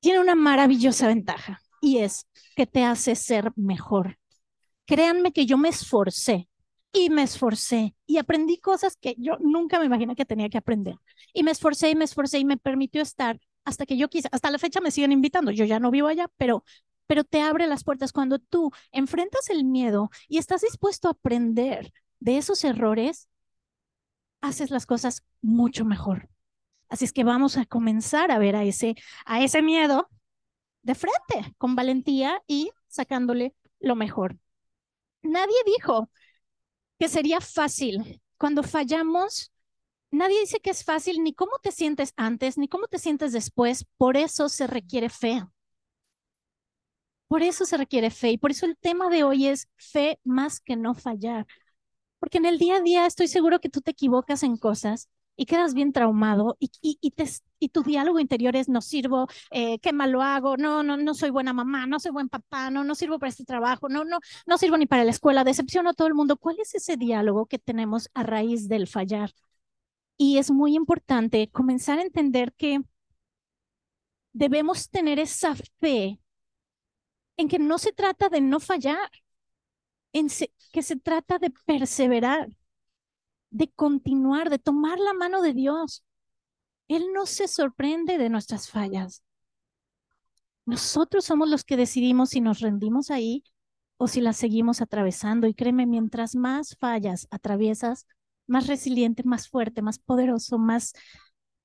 tiene 0.00 0.20
una 0.20 0.34
maravillosa 0.34 1.08
ventaja 1.08 1.60
y 1.82 1.98
es 1.98 2.26
que 2.56 2.66
te 2.66 2.84
hace 2.84 3.14
ser 3.16 3.52
mejor. 3.56 4.18
Créanme 4.86 5.32
que 5.32 5.46
yo 5.46 5.58
me 5.58 5.70
esforcé 5.70 6.49
y 6.92 7.10
me 7.10 7.22
esforcé 7.22 7.94
y 8.06 8.18
aprendí 8.18 8.58
cosas 8.58 8.96
que 8.96 9.14
yo 9.18 9.36
nunca 9.40 9.78
me 9.78 9.86
imaginé 9.86 10.16
que 10.16 10.24
tenía 10.24 10.48
que 10.48 10.58
aprender. 10.58 10.96
Y 11.32 11.42
me 11.42 11.50
esforcé 11.52 11.90
y 11.90 11.94
me 11.94 12.04
esforcé 12.04 12.38
y 12.38 12.44
me 12.44 12.56
permitió 12.56 13.02
estar 13.02 13.38
hasta 13.64 13.86
que 13.86 13.96
yo 13.96 14.08
quise. 14.08 14.28
Hasta 14.32 14.50
la 14.50 14.58
fecha 14.58 14.80
me 14.80 14.90
siguen 14.90 15.12
invitando. 15.12 15.50
Yo 15.52 15.64
ya 15.64 15.78
no 15.80 15.90
vivo 15.90 16.08
allá, 16.08 16.28
pero 16.36 16.64
pero 17.06 17.24
te 17.24 17.42
abre 17.42 17.66
las 17.66 17.82
puertas 17.82 18.12
cuando 18.12 18.38
tú 18.38 18.70
enfrentas 18.92 19.50
el 19.50 19.64
miedo 19.64 20.10
y 20.28 20.38
estás 20.38 20.60
dispuesto 20.60 21.08
a 21.08 21.10
aprender 21.10 21.92
de 22.20 22.38
esos 22.38 22.62
errores, 22.62 23.28
haces 24.40 24.70
las 24.70 24.86
cosas 24.86 25.24
mucho 25.42 25.84
mejor. 25.84 26.28
Así 26.88 27.04
es 27.04 27.12
que 27.12 27.24
vamos 27.24 27.56
a 27.56 27.66
comenzar 27.66 28.30
a 28.30 28.38
ver 28.38 28.56
a 28.56 28.64
ese, 28.64 28.96
a 29.26 29.42
ese 29.42 29.62
miedo 29.62 30.08
de 30.82 30.94
frente, 30.94 31.54
con 31.58 31.76
valentía 31.76 32.42
y 32.46 32.70
sacándole 32.88 33.54
lo 33.80 33.96
mejor. 33.96 34.38
Nadie 35.22 35.56
dijo 35.66 36.10
que 37.00 37.08
sería 37.08 37.40
fácil. 37.40 38.20
Cuando 38.36 38.62
fallamos, 38.62 39.52
nadie 40.10 40.40
dice 40.40 40.60
que 40.60 40.70
es 40.70 40.84
fácil 40.84 41.22
ni 41.24 41.32
cómo 41.32 41.58
te 41.62 41.72
sientes 41.72 42.12
antes, 42.16 42.58
ni 42.58 42.68
cómo 42.68 42.88
te 42.88 42.98
sientes 42.98 43.32
después. 43.32 43.86
Por 43.96 44.18
eso 44.18 44.50
se 44.50 44.66
requiere 44.66 45.08
fe. 45.08 45.42
Por 47.28 47.42
eso 47.42 47.64
se 47.64 47.78
requiere 47.78 48.10
fe. 48.10 48.32
Y 48.32 48.38
por 48.38 48.50
eso 48.50 48.66
el 48.66 48.76
tema 48.76 49.08
de 49.08 49.24
hoy 49.24 49.46
es 49.46 49.68
fe 49.76 50.20
más 50.24 50.60
que 50.60 50.76
no 50.76 50.94
fallar. 50.94 51.46
Porque 52.18 52.38
en 52.38 52.46
el 52.46 52.58
día 52.58 52.76
a 52.76 52.80
día 52.82 53.06
estoy 53.06 53.28
seguro 53.28 53.60
que 53.60 53.70
tú 53.70 53.80
te 53.80 53.92
equivocas 53.92 54.42
en 54.42 54.58
cosas 54.58 55.08
y 55.40 55.46
quedas 55.46 55.72
bien 55.72 55.94
traumado 55.94 56.58
y, 56.60 56.70
y, 56.82 57.10
te, 57.12 57.24
y 57.58 57.70
tu 57.70 57.82
diálogo 57.82 58.20
interior 58.20 58.54
es 58.56 58.68
no 58.68 58.82
sirvo, 58.82 59.26
eh, 59.50 59.78
qué 59.78 59.94
mal 59.94 60.10
lo 60.10 60.20
hago, 60.20 60.58
no, 60.58 60.82
no, 60.82 60.98
no 60.98 61.14
soy 61.14 61.30
buena 61.30 61.54
mamá, 61.54 61.86
no 61.86 61.98
soy 61.98 62.12
buen 62.12 62.28
papá, 62.28 62.70
no, 62.70 62.84
no 62.84 62.94
sirvo 62.94 63.18
para 63.18 63.30
este 63.30 63.46
trabajo, 63.46 63.88
no, 63.88 64.04
no, 64.04 64.18
no 64.46 64.58
sirvo 64.58 64.76
ni 64.76 64.84
para 64.84 65.02
la 65.02 65.12
escuela, 65.12 65.42
decepciono 65.42 65.88
a 65.90 65.94
todo 65.94 66.08
el 66.08 66.14
mundo. 66.14 66.36
¿Cuál 66.36 66.56
es 66.60 66.74
ese 66.74 66.98
diálogo 66.98 67.46
que 67.46 67.58
tenemos 67.58 68.10
a 68.12 68.22
raíz 68.22 68.68
del 68.68 68.86
fallar? 68.86 69.30
Y 70.18 70.36
es 70.36 70.50
muy 70.50 70.76
importante 70.76 71.48
comenzar 71.50 71.98
a 71.98 72.02
entender 72.02 72.52
que 72.52 72.80
debemos 74.34 74.90
tener 74.90 75.18
esa 75.18 75.54
fe 75.80 76.20
en 77.38 77.48
que 77.48 77.58
no 77.58 77.78
se 77.78 77.92
trata 77.92 78.28
de 78.28 78.42
no 78.42 78.60
fallar, 78.60 79.10
en 80.12 80.28
que 80.72 80.82
se 80.82 80.96
trata 80.96 81.38
de 81.38 81.50
perseverar 81.64 82.48
de 83.50 83.68
continuar, 83.68 84.50
de 84.50 84.58
tomar 84.58 84.98
la 84.98 85.12
mano 85.12 85.42
de 85.42 85.52
Dios. 85.52 86.04
Él 86.88 87.12
no 87.12 87.26
se 87.26 87.48
sorprende 87.48 88.18
de 88.18 88.30
nuestras 88.30 88.70
fallas. 88.70 89.22
Nosotros 90.66 91.24
somos 91.24 91.48
los 91.48 91.64
que 91.64 91.76
decidimos 91.76 92.30
si 92.30 92.40
nos 92.40 92.60
rendimos 92.60 93.10
ahí 93.10 93.44
o 93.96 94.08
si 94.08 94.20
las 94.20 94.36
seguimos 94.36 94.80
atravesando. 94.80 95.46
Y 95.46 95.54
créeme, 95.54 95.86
mientras 95.86 96.34
más 96.34 96.76
fallas 96.78 97.26
atraviesas, 97.30 98.06
más 98.46 98.66
resiliente, 98.66 99.22
más 99.24 99.48
fuerte, 99.48 99.82
más 99.82 99.98
poderoso, 99.98 100.58
más 100.58 100.92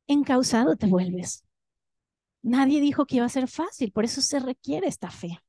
encausado 0.08 0.76
te 0.76 0.88
vuelves. 0.88 1.44
Nadie 2.42 2.80
dijo 2.80 3.06
que 3.06 3.18
iba 3.18 3.26
a 3.26 3.30
ser 3.30 3.48
fácil, 3.48 3.92
por 3.92 4.06
eso 4.06 4.22
se 4.22 4.40
requiere 4.40 4.88
esta 4.88 5.10
fe, 5.10 5.40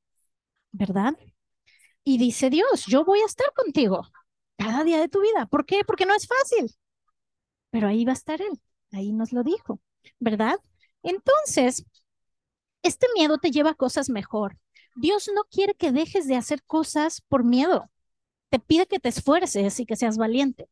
¿verdad? 0.71 1.15
Y 2.03 2.17
dice 2.17 2.49
Dios, 2.49 2.85
yo 2.87 3.05
voy 3.05 3.19
a 3.19 3.25
estar 3.25 3.53
contigo 3.53 4.01
cada 4.57 4.83
día 4.83 4.99
de 4.99 5.09
tu 5.09 5.21
vida. 5.21 5.45
¿Por 5.47 5.65
qué? 5.65 5.81
Porque 5.85 6.05
no 6.05 6.15
es 6.15 6.27
fácil. 6.27 6.71
Pero 7.71 7.87
ahí 7.87 8.05
va 8.05 8.11
a 8.11 8.15
estar 8.15 8.41
Él, 8.41 8.59
ahí 8.91 9.11
nos 9.13 9.31
lo 9.33 9.43
dijo, 9.43 9.81
¿verdad? 10.19 10.59
Entonces, 11.03 11.85
este 12.83 13.07
miedo 13.15 13.37
te 13.37 13.51
lleva 13.51 13.71
a 13.71 13.75
cosas 13.75 14.09
mejor. 14.09 14.57
Dios 14.95 15.29
no 15.33 15.43
quiere 15.45 15.75
que 15.75 15.91
dejes 15.91 16.27
de 16.27 16.35
hacer 16.35 16.63
cosas 16.63 17.21
por 17.27 17.43
miedo. 17.43 17.89
Te 18.49 18.59
pide 18.59 18.87
que 18.87 18.99
te 18.99 19.09
esfuerces 19.09 19.79
y 19.79 19.85
que 19.85 19.95
seas 19.97 20.17
valiente. 20.17 20.69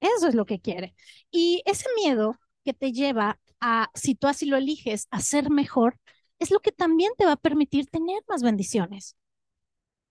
Eso 0.00 0.28
es 0.28 0.34
lo 0.36 0.46
que 0.46 0.60
quiere. 0.60 0.94
Y 1.30 1.62
ese 1.66 1.86
miedo 1.96 2.38
que 2.64 2.74
te 2.74 2.92
lleva 2.92 3.40
a, 3.60 3.90
si 3.94 4.14
tú 4.16 4.28
así 4.28 4.46
lo 4.46 4.56
eliges, 4.58 5.08
a 5.12 5.20
ser 5.20 5.50
mejor, 5.50 5.98
es 6.40 6.50
lo 6.50 6.60
que 6.60 6.72
también 6.72 7.12
te 7.18 7.26
va 7.26 7.32
a 7.32 7.36
permitir 7.36 7.88
tener 7.88 8.22
más 8.28 8.42
bendiciones. 8.42 9.16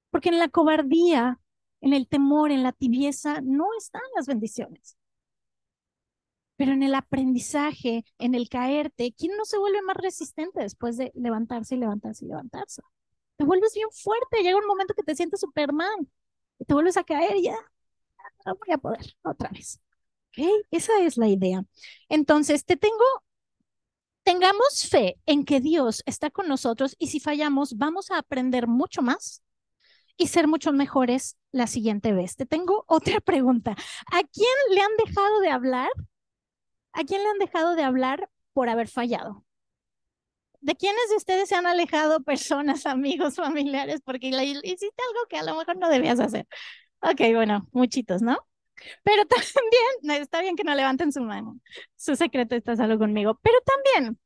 Porque 0.10 0.30
en 0.30 0.40
la 0.40 0.48
cobardía 0.50 1.40
en 1.82 1.94
el 1.94 2.08
temor, 2.08 2.52
en 2.52 2.64
la 2.64 2.72
tibieza, 2.72 3.42
no 3.42 3.68
están 3.78 4.02
las 4.16 4.28
bendiciones. 4.28 4.98
Pero 6.56 6.74
en 6.74 6.84
el 6.84 6.94
aprendizaje, 6.94 8.06
en 8.20 8.36
el 8.36 8.48
caerte, 8.48 9.14
¿quién 9.18 9.36
no 9.36 9.46
se 9.46 9.58
vuelve 9.58 9.82
más 9.82 9.98
resistente 9.98 10.62
después 10.62 10.96
de 10.98 11.12
levantarse 11.16 11.76
y 11.76 11.80
levantarse 11.80 12.26
y 12.26 12.28
levantarse? 12.28 12.84
Te 13.38 13.46
vuelves 13.46 13.74
bien 13.74 13.90
fuerte, 13.92 14.44
llega 14.44 14.58
un 14.58 14.68
momento 14.68 14.94
que 14.94 15.04
te 15.04 15.16
sientes 15.16 15.40
Superman 15.40 16.08
y 16.60 16.66
te 16.66 16.74
vuelves 16.76 16.98
a 16.98 17.04
caer 17.04 17.36
y 17.38 17.44
ya, 17.46 17.58
no 18.46 18.56
voy 18.56 18.74
a 18.74 18.78
poder 18.78 19.16
otra 19.24 19.50
vez. 19.50 19.82
¿Ok? 20.30 20.66
Esa 20.72 21.00
es 21.02 21.18
la 21.18 21.28
idea. 21.28 21.66
Entonces, 22.10 22.66
te 22.66 22.78
tengo, 22.78 23.04
tengamos 24.24 24.88
fe 24.90 25.20
en 25.26 25.46
que 25.46 25.60
Dios 25.62 26.04
está 26.06 26.30
con 26.30 26.48
nosotros 26.48 26.96
y 27.00 27.08
si 27.08 27.20
fallamos, 27.20 27.78
vamos 27.78 28.12
a 28.12 28.18
aprender 28.20 28.68
mucho 28.68 29.02
más 29.02 29.44
y 30.18 30.28
ser 30.28 30.48
mucho 30.48 30.74
mejores 30.74 31.38
la 31.52 31.68
siguiente 31.68 32.14
vez. 32.14 32.36
Te 32.36 32.46
tengo 32.46 32.86
otra 32.88 33.20
pregunta. 33.22 33.72
¿A 34.12 34.24
quién 34.24 34.56
le 34.74 34.82
han 34.82 34.92
dejado 35.06 35.40
de 35.42 35.50
hablar? 35.50 35.90
¿A 36.94 37.04
quién 37.04 37.24
le 37.24 37.30
han 37.30 37.40
dejado 37.40 37.76
de 37.76 37.84
hablar 37.84 38.30
por 38.54 38.70
haber 38.70 38.88
fallado? 38.88 39.46
¿De 40.60 40.76
quiénes 40.76 41.10
de 41.10 41.16
ustedes 41.16 41.50
se 41.50 41.56
han 41.56 41.66
alejado 41.66 42.24
personas, 42.24 42.86
amigos, 42.86 43.36
familiares, 43.36 44.02
porque 44.04 44.28
hiciste 44.28 45.04
algo 45.10 45.28
que 45.30 45.38
a 45.38 45.44
lo 45.44 45.56
mejor 45.56 45.78
no 45.78 45.90
debías 45.90 46.20
hacer? 46.20 46.48
Ok, 47.02 47.22
bueno, 47.34 47.68
muchitos, 47.72 48.22
¿no? 48.22 48.38
Pero 49.04 49.24
también, 50.02 50.22
está 50.22 50.42
bien 50.42 50.56
que 50.56 50.64
no 50.64 50.76
levanten 50.76 51.12
su 51.12 51.22
mano. 51.22 51.60
Su 51.96 52.16
secreto 52.16 52.56
está 52.56 52.76
solo 52.76 52.98
conmigo. 52.98 53.40
Pero 53.42 53.58
también, 53.66 54.20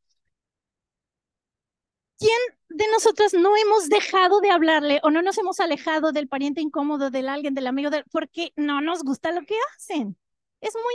¿quién 2.17 2.39
de 2.69 2.85
nosotros 2.91 3.33
no 3.33 3.55
hemos 3.55 3.89
dejado 3.89 4.39
de 4.41 4.51
hablarle 4.51 4.99
o 5.03 5.11
no 5.11 5.21
nos 5.21 5.37
hemos 5.37 5.59
alejado 5.59 6.11
del 6.11 6.27
pariente 6.27 6.61
incómodo, 6.61 7.09
del 7.09 7.29
alguien, 7.29 7.53
del 7.53 7.67
amigo, 7.67 7.89
porque 8.11 8.51
no 8.55 8.81
nos 8.81 9.03
gusta 9.03 9.31
lo 9.31 9.41
que 9.45 9.57
hacen? 9.75 10.17
Es 10.61 10.73
muy 10.75 10.93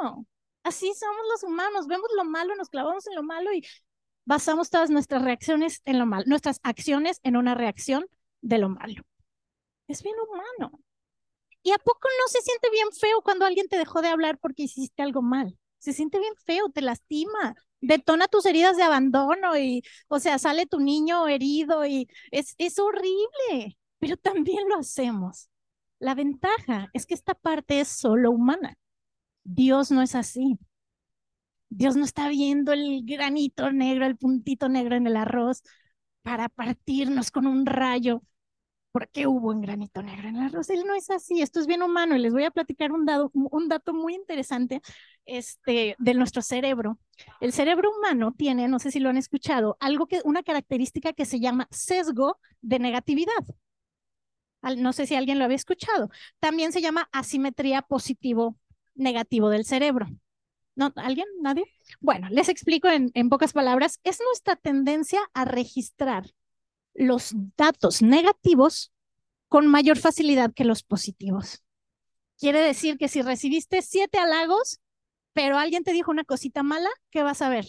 humano. 0.00 0.26
Así 0.62 0.92
somos 0.94 1.22
los 1.30 1.42
humanos. 1.44 1.86
Vemos 1.86 2.08
lo 2.16 2.24
malo, 2.24 2.56
nos 2.56 2.68
clavamos 2.68 3.06
en 3.06 3.14
lo 3.14 3.22
malo 3.22 3.52
y 3.52 3.64
basamos 4.24 4.70
todas 4.70 4.90
nuestras 4.90 5.22
reacciones 5.22 5.80
en 5.84 5.98
lo 5.98 6.06
malo, 6.06 6.24
nuestras 6.26 6.60
acciones 6.62 7.20
en 7.22 7.36
una 7.36 7.54
reacción 7.54 8.06
de 8.42 8.58
lo 8.58 8.68
malo. 8.68 9.02
Es 9.88 10.02
bien 10.02 10.16
humano. 10.18 10.80
¿Y 11.62 11.72
a 11.72 11.78
poco 11.78 12.08
no 12.20 12.28
se 12.28 12.42
siente 12.42 12.70
bien 12.70 12.92
feo 12.92 13.22
cuando 13.22 13.44
alguien 13.44 13.68
te 13.68 13.78
dejó 13.78 14.02
de 14.02 14.08
hablar 14.08 14.38
porque 14.38 14.64
hiciste 14.64 15.02
algo 15.02 15.22
mal? 15.22 15.56
Se 15.78 15.92
siente 15.92 16.18
bien 16.18 16.34
feo, 16.44 16.70
te 16.70 16.82
lastima, 16.82 17.54
detona 17.80 18.28
tus 18.28 18.46
heridas 18.46 18.76
de 18.76 18.82
abandono 18.82 19.56
y, 19.58 19.82
o 20.08 20.18
sea, 20.20 20.38
sale 20.38 20.66
tu 20.66 20.80
niño 20.80 21.28
herido 21.28 21.86
y 21.86 22.08
es, 22.30 22.54
es 22.58 22.78
horrible, 22.78 23.78
pero 23.98 24.16
también 24.18 24.68
lo 24.68 24.78
hacemos. 24.78 25.50
La 25.98 26.14
ventaja 26.14 26.90
es 26.92 27.06
que 27.06 27.14
esta 27.14 27.34
parte 27.34 27.80
es 27.80 27.88
solo 27.88 28.30
humana. 28.30 28.76
Dios 29.44 29.90
no 29.90 30.02
es 30.02 30.14
así. 30.14 30.58
Dios 31.68 31.96
no 31.96 32.04
está 32.04 32.28
viendo 32.28 32.72
el 32.72 33.02
granito 33.04 33.70
negro, 33.72 34.06
el 34.06 34.16
puntito 34.16 34.68
negro 34.68 34.96
en 34.96 35.06
el 35.06 35.16
arroz 35.16 35.62
para 36.22 36.48
partirnos 36.48 37.30
con 37.30 37.46
un 37.46 37.66
rayo 37.66 38.22
¿por 38.96 39.08
qué 39.10 39.26
hubo 39.26 39.50
un 39.50 39.60
granito 39.60 40.02
negro 40.02 40.26
en 40.26 40.38
la 40.38 40.48
rosa? 40.48 40.72
Él 40.72 40.84
no 40.86 40.94
es 40.94 41.10
así, 41.10 41.42
esto 41.42 41.60
es 41.60 41.66
bien 41.66 41.82
humano 41.82 42.16
y 42.16 42.18
les 42.18 42.32
voy 42.32 42.44
a 42.44 42.50
platicar 42.50 42.92
un, 42.92 43.04
dado, 43.04 43.30
un 43.34 43.68
dato 43.68 43.92
muy 43.92 44.14
interesante 44.14 44.80
este, 45.26 45.96
de 45.98 46.14
nuestro 46.14 46.40
cerebro. 46.40 46.98
El 47.42 47.52
cerebro 47.52 47.90
humano 47.94 48.32
tiene, 48.32 48.68
no 48.68 48.78
sé 48.78 48.90
si 48.90 48.98
lo 48.98 49.10
han 49.10 49.18
escuchado, 49.18 49.76
algo 49.80 50.06
que, 50.06 50.22
una 50.24 50.42
característica 50.42 51.12
que 51.12 51.26
se 51.26 51.40
llama 51.40 51.68
sesgo 51.70 52.38
de 52.62 52.78
negatividad. 52.78 53.44
No 54.78 54.94
sé 54.94 55.06
si 55.06 55.14
alguien 55.14 55.38
lo 55.38 55.44
había 55.44 55.56
escuchado. 55.56 56.08
También 56.40 56.72
se 56.72 56.80
llama 56.80 57.10
asimetría 57.12 57.82
positivo-negativo 57.82 59.50
del 59.50 59.66
cerebro. 59.66 60.06
¿No? 60.74 60.94
¿Alguien? 60.96 61.26
¿Nadie? 61.42 61.66
Bueno, 62.00 62.28
les 62.30 62.48
explico 62.48 62.88
en 62.88 63.28
pocas 63.28 63.52
palabras. 63.52 64.00
Es 64.04 64.20
nuestra 64.26 64.56
tendencia 64.56 65.20
a 65.34 65.44
registrar 65.44 66.24
los 66.96 67.32
datos 67.56 68.02
negativos 68.02 68.92
con 69.48 69.66
mayor 69.66 69.98
facilidad 69.98 70.52
que 70.52 70.64
los 70.64 70.82
positivos. 70.82 71.62
Quiere 72.38 72.60
decir 72.60 72.98
que 72.98 73.08
si 73.08 73.22
recibiste 73.22 73.82
siete 73.82 74.18
halagos, 74.18 74.80
pero 75.32 75.58
alguien 75.58 75.84
te 75.84 75.92
dijo 75.92 76.10
una 76.10 76.24
cosita 76.24 76.62
mala, 76.62 76.90
¿qué 77.10 77.22
vas 77.22 77.42
a 77.42 77.48
ver? 77.48 77.66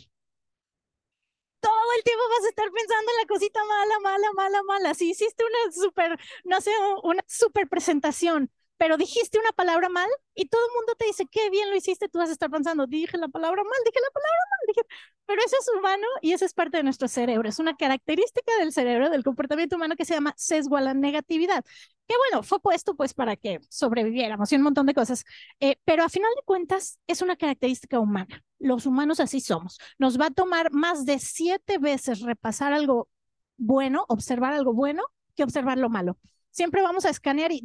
Todo 1.60 1.94
el 1.98 2.04
tiempo 2.04 2.24
vas 2.30 2.46
a 2.46 2.50
estar 2.50 2.72
pensando 2.72 3.12
en 3.12 3.18
la 3.18 3.28
cosita 3.28 3.60
mala, 3.66 4.00
mala, 4.02 4.28
mala, 4.34 4.64
mala. 4.64 4.94
Si 4.94 5.10
hiciste 5.10 5.44
una 5.44 5.72
super, 5.74 6.20
no 6.44 6.62
sé, 6.62 6.72
una 7.04 7.24
super 7.28 7.68
presentación, 7.68 8.52
pero 8.78 8.98
dijiste 8.98 9.40
una 9.40 9.52
palabra 9.52 9.90
mal 9.90 10.10
y 10.36 10.48
todo 10.48 10.62
el 10.66 10.74
mundo 10.76 10.94
te 10.98 11.06
dice, 11.06 11.26
qué 11.30 11.50
bien 11.50 11.70
lo 11.70 11.76
hiciste, 11.76 12.10
tú 12.10 12.20
vas 12.20 12.30
a 12.30 12.34
estar 12.34 12.50
pensando, 12.50 12.88
dije 12.88 13.18
la 13.18 13.28
palabra 13.28 13.64
mal, 13.64 13.80
dije 13.86 14.00
la 14.00 14.12
palabra 14.12 14.40
mal, 14.52 14.60
dije... 14.68 14.82
pero 15.26 15.42
eso 15.46 15.56
es 15.60 15.70
humano 15.78 16.08
y 16.22 16.34
eso 16.34 16.46
es 16.46 16.54
parte 16.54 16.78
de 16.78 16.84
nuestro 16.84 17.08
cerebro, 17.08 17.50
es 17.50 17.60
una 17.60 17.76
característica 17.76 18.52
del 18.60 18.72
cerebro, 18.72 19.10
del 19.10 19.24
comportamiento 19.24 19.76
humano 19.76 19.96
que 19.96 20.06
se 20.06 20.14
llama 20.14 20.34
sesgo 20.38 20.78
a 20.78 20.82
la 20.82 20.94
negatividad, 20.94 21.64
que 22.08 22.16
bueno, 22.18 22.44
fue 22.44 22.60
puesto 22.60 22.96
pues 22.96 23.14
para 23.14 23.36
que 23.36 23.60
sobreviviéramos 23.70 24.52
y 24.52 24.56
un 24.56 24.62
montón 24.62 24.86
de 24.86 24.94
cosas, 24.94 25.26
eh, 25.60 25.78
pero 25.84 26.04
a 26.04 26.10
final 26.10 26.32
de 26.36 26.44
cuentas 26.46 27.00
es 27.08 27.22
una 27.22 27.36
característica 27.36 28.00
humana, 28.00 28.44
los 28.60 28.86
humanos 28.86 29.20
así 29.20 29.42
somos, 29.42 29.80
nos 29.98 30.20
va 30.20 30.28
a 30.28 30.32
tomar 30.32 30.72
más 30.72 31.06
de 31.06 31.20
siete 31.20 31.78
veces 31.80 32.22
repasar 32.22 32.74
algo 32.74 33.10
bueno, 33.58 34.06
observar 34.08 34.54
algo 34.54 34.74
bueno, 34.74 35.04
que 35.36 35.44
observar 35.44 35.78
lo 35.78 35.90
malo. 35.90 36.18
Siempre 36.52 36.82
vamos 36.82 37.06
a 37.06 37.10
escanear 37.10 37.52
y 37.52 37.62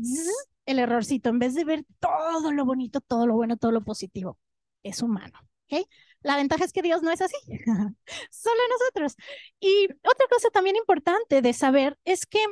el 0.66 0.78
errorcito, 0.78 1.30
en 1.30 1.38
vez 1.38 1.54
de 1.54 1.64
ver 1.64 1.84
todo 1.98 2.52
lo 2.52 2.64
bonito, 2.64 3.00
todo 3.00 3.26
lo 3.26 3.34
bueno, 3.34 3.56
todo 3.56 3.72
lo 3.72 3.82
positivo. 3.82 4.38
Es 4.82 5.02
humano. 5.02 5.38
¿ok? 5.70 5.86
La 6.22 6.36
ventaja 6.36 6.64
es 6.64 6.72
que 6.72 6.82
Dios 6.82 7.02
no 7.02 7.10
es 7.10 7.20
así, 7.20 7.36
solo 8.30 8.60
nosotros. 8.70 9.16
Y 9.60 9.86
otra 9.86 10.26
cosa 10.30 10.50
también 10.50 10.76
importante 10.76 11.42
de 11.42 11.52
saber 11.52 11.98
es 12.04 12.26
que, 12.26 12.44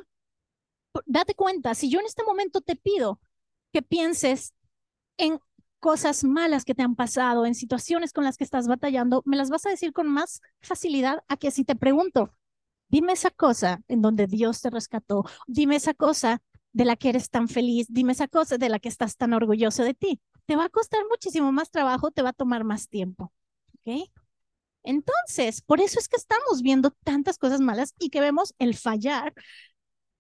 date 1.07 1.35
cuenta, 1.35 1.75
si 1.75 1.89
yo 1.91 2.01
en 2.01 2.07
este 2.07 2.25
momento 2.25 2.61
te 2.61 2.77
pido 2.77 3.21
que 3.73 3.83
pienses 3.83 4.55
en 5.17 5.39
cosas 5.79 6.25
malas 6.25 6.65
que 6.65 6.75
te 6.75 6.83
han 6.83 6.97
pasado, 6.97 7.47
en 7.47 7.55
situaciones 7.55 8.13
con 8.13 8.25
las 8.25 8.37
que 8.37 8.45
estás 8.45 8.69
batallando, 8.69 9.23
me 9.25 9.37
las 9.37 9.51
vas 9.51 9.67
a 9.67 9.71
decir 9.71 9.93
con 9.93 10.09
más 10.09 10.41
facilidad 10.61 11.23
a 11.29 11.37
que 11.37 11.51
si 11.51 11.65
te 11.65 11.77
pregunto, 11.77 12.35
dime 12.89 13.13
esa 13.13 13.31
cosa 13.31 13.83
en 13.89 14.03
donde 14.03 14.27
Dios 14.27 14.61
te 14.61 14.71
rescató, 14.71 15.25
dime 15.47 15.77
esa 15.77 15.95
cosa 15.95 16.43
de 16.73 16.85
la 16.85 16.97
que 16.97 17.09
eres 17.11 17.31
tan 17.31 17.49
feliz, 17.49 17.87
dime 17.89 18.13
esa 18.13 18.29
cosa 18.29 18.59
de 18.59 18.69
la 18.69 18.79
que 18.79 18.89
estás 18.89 19.17
tan 19.17 19.33
orgulloso 19.33 19.83
de 19.83 19.95
ti. 19.95 20.21
Te 20.47 20.57
va 20.57 20.65
a 20.65 20.69
costar 20.69 21.01
muchísimo 21.09 21.53
más 21.53 21.71
trabajo, 21.71 22.11
te 22.11 22.23
va 22.23 22.31
a 22.31 22.33
tomar 22.33 22.65
más 22.65 22.89
tiempo. 22.89 23.33
¿Ok? 23.75 24.11
Entonces, 24.83 25.63
por 25.63 25.81
eso 25.81 25.99
es 25.99 26.09
que 26.09 26.17
estamos 26.17 26.63
viendo 26.63 26.91
tantas 27.05 27.39
cosas 27.39 27.61
malas 27.61 27.95
y 27.99 28.11
que 28.11 28.21
vemos 28.21 28.55
el 28.59 28.77
fallar 28.77 29.35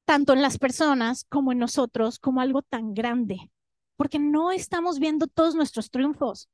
tanto 0.04 0.32
en 0.32 0.42
las 0.42 0.58
personas 0.58 1.24
como 1.28 1.52
en 1.52 1.58
nosotros 1.58 2.18
como 2.18 2.40
algo 2.40 2.62
tan 2.62 2.94
grande, 2.94 3.50
porque 3.96 4.18
no 4.18 4.50
estamos 4.50 4.98
viendo 4.98 5.28
todos 5.28 5.54
nuestros 5.54 5.90
triunfos, 5.90 6.48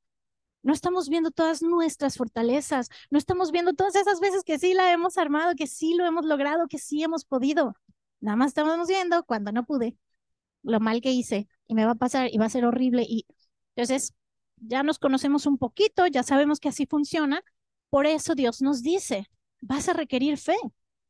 no 0.63 0.73
estamos 0.73 1.09
viendo 1.09 1.31
todas 1.31 1.61
nuestras 1.63 2.17
fortalezas, 2.17 2.89
no 3.09 3.17
estamos 3.17 3.51
viendo 3.51 3.73
todas 3.73 3.95
esas 3.95 4.19
veces 4.19 4.43
que 4.43 4.59
sí 4.59 4.73
la 4.73 4.91
hemos 4.91 5.17
armado, 5.17 5.55
que 5.55 5.67
sí 5.67 5.95
lo 5.95 6.05
hemos 6.05 6.25
logrado, 6.25 6.67
que 6.67 6.77
sí 6.77 7.03
hemos 7.03 7.25
podido. 7.25 7.75
Nada 8.21 8.35
más 8.37 8.49
estamos 8.49 8.87
viendo 8.87 9.23
cuando 9.25 9.51
no 9.51 9.65
pude, 9.65 9.97
lo 10.63 10.79
mal 10.79 11.01
que 11.01 11.11
hice 11.11 11.47
y 11.67 11.75
me 11.75 11.85
va 11.85 11.91
a 11.91 11.95
pasar 11.95 12.29
y 12.31 12.37
va 12.37 12.45
a 12.45 12.49
ser 12.49 12.65
horrible. 12.65 13.03
Y 13.07 13.25
entonces 13.75 14.13
ya 14.57 14.83
nos 14.83 14.99
conocemos 14.99 15.45
un 15.45 15.57
poquito, 15.57 16.07
ya 16.07 16.23
sabemos 16.23 16.59
que 16.59 16.69
así 16.69 16.85
funciona. 16.87 17.41
Por 17.89 18.05
eso 18.05 18.35
Dios 18.35 18.61
nos 18.61 18.81
dice, 18.83 19.27
vas 19.61 19.89
a 19.89 19.93
requerir 19.93 20.37
fe, 20.37 20.55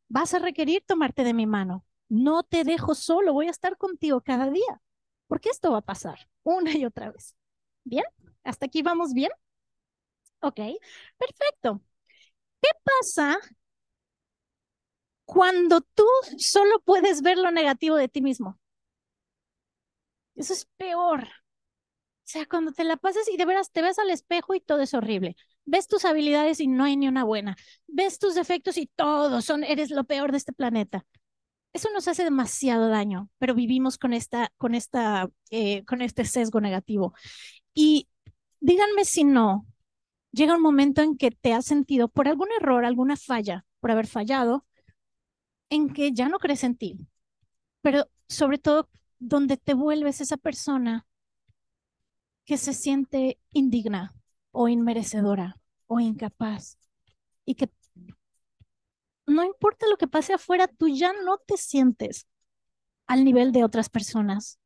vas 0.09 0.33
a 0.33 0.39
requerir 0.39 0.83
tomarte 0.85 1.23
de 1.23 1.33
mi 1.33 1.47
mano. 1.47 1.85
No 2.09 2.43
te 2.43 2.63
dejo 2.63 2.95
solo, 2.95 3.33
voy 3.33 3.47
a 3.47 3.51
estar 3.51 3.77
contigo 3.77 4.21
cada 4.21 4.49
día 4.49 4.81
porque 5.27 5.49
esto 5.49 5.71
va 5.71 5.79
a 5.79 5.81
pasar 5.81 6.17
una 6.43 6.71
y 6.73 6.85
otra 6.85 7.11
vez. 7.11 7.35
¿Bien? 7.83 8.05
¿Hasta 8.43 8.65
aquí 8.67 8.81
vamos 8.81 9.13
bien? 9.13 9.31
Ok, 10.41 10.59
perfecto. 11.17 11.81
¿Qué 12.61 12.69
pasa 12.83 13.39
cuando 15.27 15.81
tú 15.81 16.05
solo 16.37 16.79
puedes 16.85 17.21
ver 17.21 17.37
lo 17.37 17.51
negativo 17.51 17.97
de 17.97 18.07
ti 18.07 18.21
mismo? 18.21 18.57
Eso 20.35 20.53
es 20.53 20.65
peor. 20.77 21.23
O 21.23 22.29
sea, 22.29 22.45
cuando 22.45 22.71
te 22.71 22.83
la 22.83 22.97
pasas 22.97 23.27
y 23.29 23.37
de 23.37 23.45
veras 23.45 23.71
te 23.71 23.81
ves 23.81 23.99
al 23.99 24.09
espejo 24.09 24.55
y 24.55 24.61
todo 24.61 24.81
es 24.81 24.93
horrible. 24.93 25.35
Ves 25.65 25.87
tus 25.87 26.05
habilidades 26.05 26.59
y 26.61 26.67
no 26.67 26.85
hay 26.85 26.97
ni 26.97 27.07
una 27.07 27.23
buena. 27.23 27.57
Ves 27.87 28.19
tus 28.19 28.35
defectos 28.35 28.77
y 28.77 28.87
todos 28.87 29.45
son, 29.45 29.63
eres 29.63 29.91
lo 29.91 30.05
peor 30.05 30.31
de 30.31 30.37
este 30.37 30.53
planeta 30.53 31.05
eso 31.77 31.89
nos 31.93 32.07
hace 32.07 32.23
demasiado 32.23 32.89
daño, 32.89 33.29
pero 33.37 33.55
vivimos 33.55 33.97
con, 33.97 34.13
esta, 34.13 34.51
con, 34.57 34.75
esta, 34.75 35.29
eh, 35.51 35.85
con 35.85 36.01
este 36.01 36.25
sesgo 36.25 36.59
negativo. 36.61 37.13
Y 37.73 38.09
díganme 38.59 39.05
si 39.05 39.23
no, 39.23 39.65
llega 40.31 40.55
un 40.55 40.61
momento 40.61 41.01
en 41.01 41.17
que 41.17 41.31
te 41.31 41.53
has 41.53 41.65
sentido 41.65 42.09
por 42.09 42.27
algún 42.27 42.49
error, 42.59 42.85
alguna 42.85 43.15
falla, 43.15 43.65
por 43.79 43.91
haber 43.91 44.07
fallado, 44.07 44.65
en 45.69 45.89
que 45.93 46.13
ya 46.13 46.29
no 46.29 46.39
crees 46.39 46.63
en 46.63 46.75
ti, 46.75 46.97
pero 47.81 48.09
sobre 48.27 48.57
todo 48.57 48.89
donde 49.19 49.57
te 49.57 49.73
vuelves 49.73 50.21
esa 50.21 50.37
persona 50.37 51.05
que 52.45 52.57
se 52.57 52.73
siente 52.73 53.39
indigna 53.51 54.15
o 54.51 54.67
inmerecedora 54.67 55.59
o 55.87 55.99
incapaz 55.99 56.77
y 57.45 57.55
que 57.55 57.69
no 59.25 59.43
importa 59.43 59.87
lo 59.87 59.97
que 59.97 60.07
pase 60.07 60.33
afuera, 60.33 60.67
tú 60.67 60.87
ya 60.87 61.11
no 61.25 61.37
te 61.37 61.57
sientes 61.57 62.27
al 63.07 63.25
nivel 63.25 63.51
de 63.51 63.63
otras 63.63 63.89
personas 63.89 64.59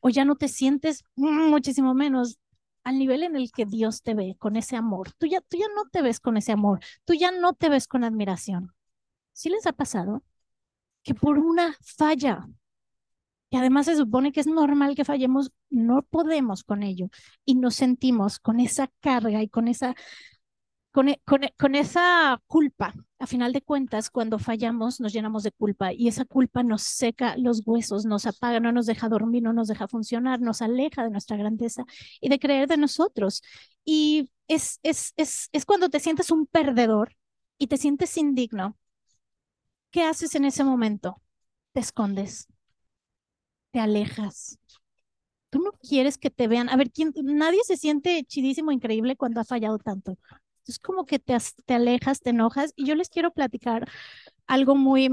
o 0.00 0.10
ya 0.10 0.24
no 0.24 0.36
te 0.36 0.48
sientes 0.48 1.04
muchísimo 1.16 1.94
menos 1.94 2.38
al 2.84 2.98
nivel 2.98 3.22
en 3.22 3.36
el 3.36 3.50
que 3.50 3.64
Dios 3.64 4.02
te 4.02 4.14
ve 4.14 4.36
con 4.38 4.56
ese 4.56 4.76
amor. 4.76 5.12
Tú 5.14 5.26
ya, 5.26 5.40
tú 5.40 5.56
ya 5.56 5.66
no 5.74 5.88
te 5.90 6.02
ves 6.02 6.20
con 6.20 6.36
ese 6.36 6.52
amor, 6.52 6.80
tú 7.06 7.14
ya 7.14 7.30
no 7.30 7.54
te 7.54 7.70
ves 7.70 7.88
con 7.88 8.04
admiración. 8.04 8.74
¿Sí 9.32 9.48
les 9.48 9.66
ha 9.66 9.72
pasado 9.72 10.22
que 11.04 11.14
por 11.14 11.38
una 11.38 11.76
falla, 11.82 12.48
que 13.50 13.58
además 13.58 13.86
se 13.86 13.96
supone 13.96 14.32
que 14.32 14.40
es 14.40 14.46
normal 14.46 14.96
que 14.96 15.04
fallemos, 15.04 15.52
no 15.70 16.02
podemos 16.02 16.64
con 16.64 16.82
ello 16.82 17.08
y 17.44 17.54
nos 17.54 17.76
sentimos 17.76 18.38
con 18.40 18.60
esa 18.60 18.90
carga 19.00 19.42
y 19.42 19.48
con 19.48 19.68
esa 19.68 19.94
con, 20.94 21.08
e, 21.08 21.20
con, 21.24 21.42
e, 21.42 21.52
con, 21.58 21.74
esa 21.74 22.40
culpa, 22.46 22.94
a 23.18 23.26
final 23.26 23.52
de 23.52 23.62
cuentas, 23.62 24.10
cuando 24.10 24.38
fallamos 24.38 25.00
nos 25.00 25.12
llenamos 25.12 25.42
de 25.42 25.50
culpa 25.50 25.92
y 25.92 26.06
esa 26.06 26.24
culpa 26.24 26.62
nos 26.62 26.82
seca 26.82 27.36
los 27.36 27.62
huesos, 27.66 28.06
nos 28.06 28.26
apaga, 28.26 28.60
no 28.60 28.70
nos 28.70 28.86
deja 28.86 29.08
dormir, 29.08 29.42
no 29.42 29.52
nos 29.52 29.66
deja 29.66 29.88
funcionar, 29.88 30.40
nos 30.40 30.62
aleja 30.62 31.02
de 31.02 31.10
nuestra 31.10 31.36
grandeza 31.36 31.84
y 32.20 32.28
de 32.28 32.38
creer 32.38 32.68
de 32.68 32.76
nosotros. 32.76 33.42
Y 33.84 34.30
es, 34.46 34.78
es, 34.84 35.12
es, 35.16 35.48
es 35.52 35.66
cuando 35.66 35.88
te 35.88 35.98
sientes 35.98 36.30
un 36.30 36.46
perdedor 36.46 37.16
y 37.58 37.66
te 37.66 37.76
sientes 37.76 38.16
indigno. 38.16 38.76
¿Qué 39.94 40.02
haces 40.02 40.34
en 40.34 40.44
ese 40.44 40.64
momento? 40.64 41.22
Te 41.72 41.78
escondes, 41.78 42.48
te 43.70 43.78
alejas. 43.78 44.58
Tú 45.50 45.60
no 45.60 45.70
quieres 45.70 46.18
que 46.18 46.30
te 46.30 46.48
vean. 46.48 46.68
A 46.68 46.74
ver, 46.74 46.90
¿quién, 46.90 47.12
nadie 47.22 47.60
se 47.62 47.76
siente 47.76 48.24
chidísimo, 48.24 48.72
increíble 48.72 49.14
cuando 49.14 49.40
ha 49.40 49.44
fallado 49.44 49.78
tanto 49.78 50.18
es 50.66 50.80
como 50.80 51.06
que 51.06 51.20
te, 51.20 51.36
alejas, 51.68 52.18
te 52.22 52.30
enojas. 52.30 52.72
Y 52.74 52.86
yo 52.86 52.96
les 52.96 53.08
quiero 53.08 53.30
platicar 53.30 53.88
algo 54.48 54.74
muy, 54.74 55.10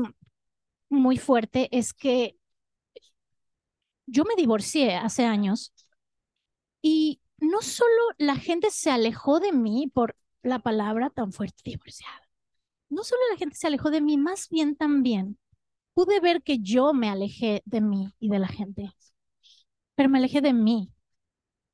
muy 0.90 1.18
fuerte, 1.18 1.70
es 1.78 1.94
que 1.94 2.36
yo 4.08 4.24
me 4.26 4.34
divorcié 4.36 4.96
hace 4.96 5.26
años 5.26 5.76
y 6.82 7.22
no 7.38 7.62
solo 7.62 8.02
la 8.18 8.36
gente 8.36 8.72
se 8.72 8.90
alejó 8.90 9.40
de 9.40 9.52
mí 9.52 9.92
por 9.94 10.16
la 10.42 10.58
palabra 10.58 11.12
tan 11.12 11.32
fuerte, 11.34 11.62
divorciada. 11.66 12.31
No 12.92 13.04
solo 13.04 13.22
la 13.32 13.38
gente 13.38 13.56
se 13.58 13.66
alejó 13.68 13.90
de 13.90 14.02
mí, 14.02 14.18
más 14.18 14.48
bien 14.50 14.76
también 14.76 15.40
pude 15.96 16.20
ver 16.22 16.44
que 16.44 16.60
yo 16.60 16.94
me 16.94 17.10
alejé 17.10 17.62
de 17.66 17.82
mí 17.82 18.10
y 18.20 18.30
de 18.30 18.40
la 18.40 18.48
gente, 18.50 18.92
pero 19.96 20.10
me 20.10 20.18
alejé 20.20 20.42
de 20.42 20.54
mí, 20.54 20.92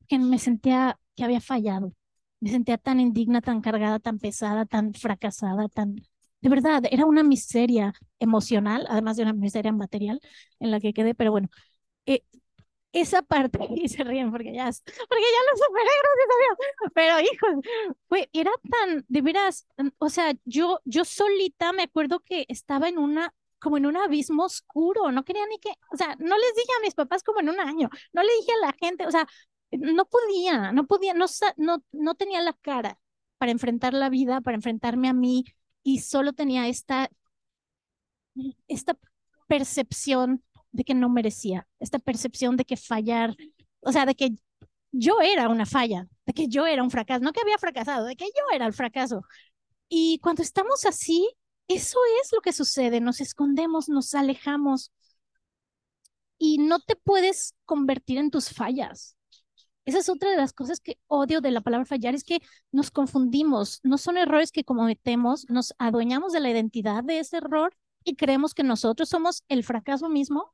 que 0.08 0.20
me 0.20 0.40
sentía 0.40 1.00
que 1.16 1.24
había 1.24 1.42
fallado. 1.42 1.94
Me 2.42 2.52
sentía 2.52 2.78
tan 2.78 3.00
indigna, 3.00 3.42
tan 3.42 3.62
cargada, 3.62 4.00
tan 4.00 4.20
pesada, 4.20 4.66
tan 4.66 4.94
fracasada, 4.94 5.70
tan... 5.70 5.96
De 6.42 6.50
verdad, 6.50 6.84
era 6.92 7.06
una 7.06 7.24
miseria 7.24 7.94
emocional, 8.20 8.86
además 8.90 9.18
de 9.18 9.24
una 9.24 9.34
miseria 9.34 9.72
material 9.74 10.22
en 10.60 10.72
la 10.72 10.80
que 10.80 10.94
quedé, 10.94 11.16
pero 11.16 11.32
bueno, 11.32 11.50
eh, 12.08 12.24
esa 13.02 13.22
parte, 13.22 13.60
y 13.76 13.88
se 13.90 14.04
ríen 14.04 14.32
porque 14.32 14.54
ya, 14.54 14.66
porque 14.66 15.24
ya 15.24 15.52
lo 15.52 15.58
superé, 15.58 15.90
gracias 16.02 16.30
a 16.30 16.40
Dios, 16.42 16.92
pero 16.94 17.20
hijos, 17.22 17.66
fue, 18.08 18.30
era 18.34 18.52
tan, 18.70 19.06
de 19.08 19.22
veras, 19.22 19.68
o 20.00 20.10
sea, 20.10 20.34
yo, 20.46 20.80
yo 20.86 21.06
solita 21.06 21.74
me 21.74 21.84
acuerdo 21.84 22.20
que 22.22 22.46
estaba 22.50 22.90
en 22.90 22.98
una, 22.98 23.34
como 23.60 23.78
en 23.78 23.86
un 23.86 23.98
abismo 23.98 24.44
oscuro, 24.46 25.12
no 25.12 25.24
quería 25.26 25.46
ni 25.48 25.60
que, 25.60 25.70
o 25.92 25.98
sea, 25.98 26.16
no 26.20 26.38
les 26.38 26.56
dije 26.56 26.72
a 26.78 26.82
mis 26.82 26.96
papás 26.96 27.24
como 27.24 27.40
en 27.42 27.50
un 27.50 27.60
año, 27.60 27.90
no 28.14 28.24
le 28.24 28.30
dije 28.40 28.52
a 28.62 28.66
la 28.68 28.74
gente, 28.74 29.06
o 29.06 29.12
sea, 29.12 29.28
no 29.72 30.06
podía, 30.06 30.72
no 30.72 30.88
podía, 30.88 31.14
no, 31.14 31.26
no, 31.58 31.84
no 31.92 32.16
tenía 32.16 32.42
la 32.42 32.54
cara 32.54 33.00
para 33.38 33.52
enfrentar 33.52 33.94
la 33.94 34.10
vida, 34.10 34.42
para 34.42 34.56
enfrentarme 34.56 35.10
a 35.10 35.14
mí 35.14 35.46
y 35.84 36.00
solo 36.00 36.34
tenía 36.34 36.68
esta, 36.68 37.10
esta 38.68 38.98
percepción 39.48 40.44
de 40.78 40.84
que 40.84 40.94
no 40.94 41.10
merecía, 41.10 41.68
esta 41.80 41.98
percepción 42.00 42.56
de 42.56 42.64
que 42.64 42.78
fallar, 42.78 43.36
o 43.82 43.92
sea, 43.92 44.06
de 44.06 44.14
que 44.16 44.36
yo 44.92 45.22
era 45.22 45.50
una 45.50 45.66
falla, 45.66 46.08
de 46.28 46.34
que 46.34 46.48
yo 46.48 46.68
era 46.68 46.84
un 46.84 46.92
fracaso, 46.92 47.24
no 47.24 47.34
que 47.34 47.42
había 47.42 47.58
fracasado, 47.58 48.06
de 48.06 48.16
que 48.16 48.26
yo 48.26 48.44
era 48.54 48.68
el 48.68 48.74
fracaso. 48.74 49.24
Y 49.90 50.20
cuando 50.20 50.44
estamos 50.44 50.86
así, 50.86 51.28
eso 51.68 51.98
es 52.22 52.32
lo 52.32 52.42
que 52.42 52.54
sucede, 52.54 53.02
nos 53.02 53.22
escondemos, 53.22 53.90
nos 53.90 54.14
alejamos 54.14 54.92
y 56.38 56.60
no 56.60 56.80
te 56.80 56.96
puedes 56.96 57.56
convertir 57.66 58.20
en 58.20 58.30
tus 58.30 58.50
fallas. 58.52 59.18
Esa 59.86 60.00
es 60.00 60.10
otra 60.10 60.30
de 60.30 60.38
las 60.38 60.54
cosas 60.54 60.80
que 60.80 61.00
odio 61.08 61.42
de 61.42 61.50
la 61.50 61.62
palabra 61.62 61.86
fallar, 61.86 62.14
es 62.14 62.24
que 62.24 62.40
nos 62.72 62.92
confundimos. 62.92 63.80
No 63.84 63.98
son 63.98 64.18
errores 64.18 64.52
que 64.52 64.64
cometemos, 64.64 65.50
nos 65.50 65.74
adueñamos 65.80 66.34
de 66.34 66.42
la 66.42 66.52
identidad 66.52 67.04
de 67.04 67.20
ese 67.20 67.38
error 67.38 67.76
y 68.04 68.16
creemos 68.16 68.54
que 68.54 68.64
nosotros 68.64 69.10
somos 69.10 69.44
el 69.48 69.64
fracaso 69.64 70.08
mismo 70.08 70.54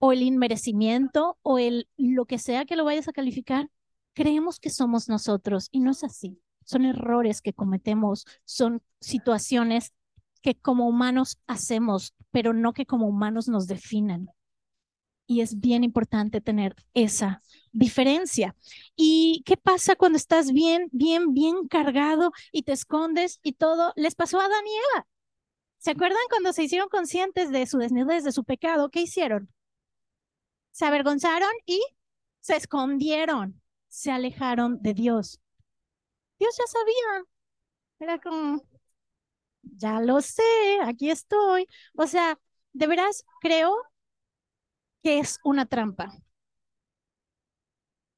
o 0.00 0.12
el 0.12 0.22
inmerecimiento 0.22 1.38
o 1.42 1.58
el 1.58 1.88
lo 1.96 2.24
que 2.24 2.38
sea 2.38 2.64
que 2.64 2.74
lo 2.74 2.84
vayas 2.84 3.06
a 3.06 3.12
calificar. 3.12 3.70
Creemos 4.14 4.58
que 4.58 4.70
somos 4.70 5.08
nosotros 5.08 5.68
y 5.70 5.80
no 5.80 5.92
es 5.92 6.02
así. 6.02 6.40
Son 6.64 6.84
errores 6.84 7.42
que 7.42 7.52
cometemos, 7.52 8.26
son 8.44 8.82
situaciones 9.00 9.92
que 10.42 10.54
como 10.54 10.88
humanos 10.88 11.38
hacemos, 11.46 12.14
pero 12.30 12.52
no 12.52 12.72
que 12.72 12.86
como 12.86 13.06
humanos 13.06 13.48
nos 13.48 13.66
definan. 13.66 14.30
Y 15.26 15.42
es 15.42 15.60
bien 15.60 15.84
importante 15.84 16.40
tener 16.40 16.74
esa 16.94 17.42
diferencia. 17.70 18.56
¿Y 18.96 19.42
qué 19.44 19.56
pasa 19.56 19.96
cuando 19.96 20.16
estás 20.16 20.50
bien, 20.50 20.88
bien, 20.92 21.34
bien 21.34 21.68
cargado 21.68 22.32
y 22.52 22.62
te 22.62 22.72
escondes 22.72 23.38
y 23.42 23.52
todo? 23.52 23.92
Les 23.96 24.14
pasó 24.14 24.40
a 24.40 24.46
Eva. 24.46 25.06
¿Se 25.78 25.92
acuerdan 25.92 26.18
cuando 26.30 26.52
se 26.52 26.64
hicieron 26.64 26.88
conscientes 26.88 27.50
de 27.50 27.66
su 27.66 27.78
desnudez, 27.78 28.24
de 28.24 28.32
su 28.32 28.44
pecado? 28.44 28.90
¿Qué 28.90 29.02
hicieron? 29.02 29.50
Se 30.72 30.86
avergonzaron 30.86 31.50
y 31.66 31.82
se 32.40 32.56
escondieron, 32.56 33.60
se 33.88 34.10
alejaron 34.10 34.82
de 34.82 34.94
Dios. 34.94 35.40
Dios 36.38 36.56
ya 36.58 36.66
sabía. 36.66 37.24
Era 38.00 38.18
como, 38.20 38.62
ya 39.62 40.00
lo 40.00 40.20
sé, 40.20 40.42
aquí 40.84 41.10
estoy. 41.10 41.66
O 41.96 42.06
sea, 42.06 42.38
de 42.72 42.86
veras 42.86 43.24
creo 43.40 43.76
que 45.02 45.18
es 45.18 45.38
una 45.44 45.66
trampa. 45.66 46.12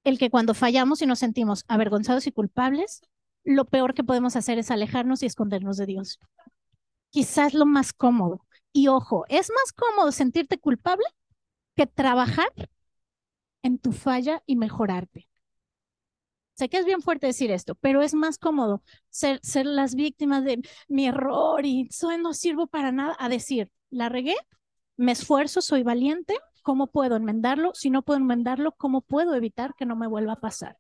El 0.05 0.19
que 0.19 0.31
cuando 0.31 0.55
fallamos 0.55 1.03
y 1.03 1.07
nos 1.07 1.19
sentimos 1.21 1.65
avergonzados 1.69 2.27
y 2.27 2.33
culpables, 2.33 3.03
lo 3.45 3.65
peor 3.65 3.95
que 3.95 4.05
podemos 4.05 4.37
hacer 4.37 4.59
es 4.59 4.71
alejarnos 4.71 5.23
y 5.23 5.27
escondernos 5.27 5.77
de 5.77 5.87
Dios. 5.87 6.19
Quizás 7.11 7.55
lo 7.55 7.67
más 7.67 7.93
cómodo. 7.93 8.47
Y 8.73 8.89
ojo, 8.89 9.25
es 9.29 9.51
más 9.51 9.73
cómodo 9.73 10.13
sentirte 10.13 10.59
culpable 10.59 11.05
que 11.77 11.87
trabajar 11.87 12.51
en 13.63 13.79
tu 13.79 13.93
falla 13.93 14.43
y 14.47 14.57
mejorarte. 14.57 15.29
Sé 16.55 16.69
que 16.69 16.79
es 16.79 16.85
bien 16.85 17.01
fuerte 17.01 17.27
decir 17.27 17.51
esto, 17.51 17.75
pero 17.77 18.03
es 18.03 18.15
más 18.15 18.39
cómodo 18.39 18.83
ser, 19.09 19.41
ser 19.43 19.67
las 19.67 19.95
víctimas 19.95 20.45
de 20.45 20.61
mi 20.89 21.07
error 21.07 21.65
y 21.65 21.89
soy, 21.91 22.19
no 22.19 22.35
sirvo 22.35 22.67
para 22.67 22.93
nada 22.93 23.17
a 23.19 23.29
decir, 23.29 23.71
la 23.91 24.09
regué, 24.09 24.35
me 24.97 25.13
esfuerzo, 25.13 25.63
soy 25.63 25.83
valiente, 25.83 26.37
¿cómo 26.63 26.89
puedo 26.89 27.17
enmendarlo? 27.17 27.73
Si 27.75 27.91
no 27.91 28.03
puedo 28.03 28.19
enmendarlo, 28.21 28.73
¿cómo 28.73 29.01
puedo 29.01 29.35
evitar 29.35 29.75
que 29.75 29.87
no 29.87 29.97
me 29.97 30.07
vuelva 30.07 30.35
a 30.35 30.41
pasar? 30.41 30.79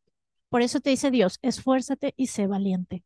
Por 0.50 0.62
eso 0.62 0.80
te 0.80 0.90
dice 0.90 1.10
Dios, 1.10 1.38
esfuérzate 1.42 2.12
y 2.16 2.26
sé 2.26 2.46
valiente. 2.46 3.04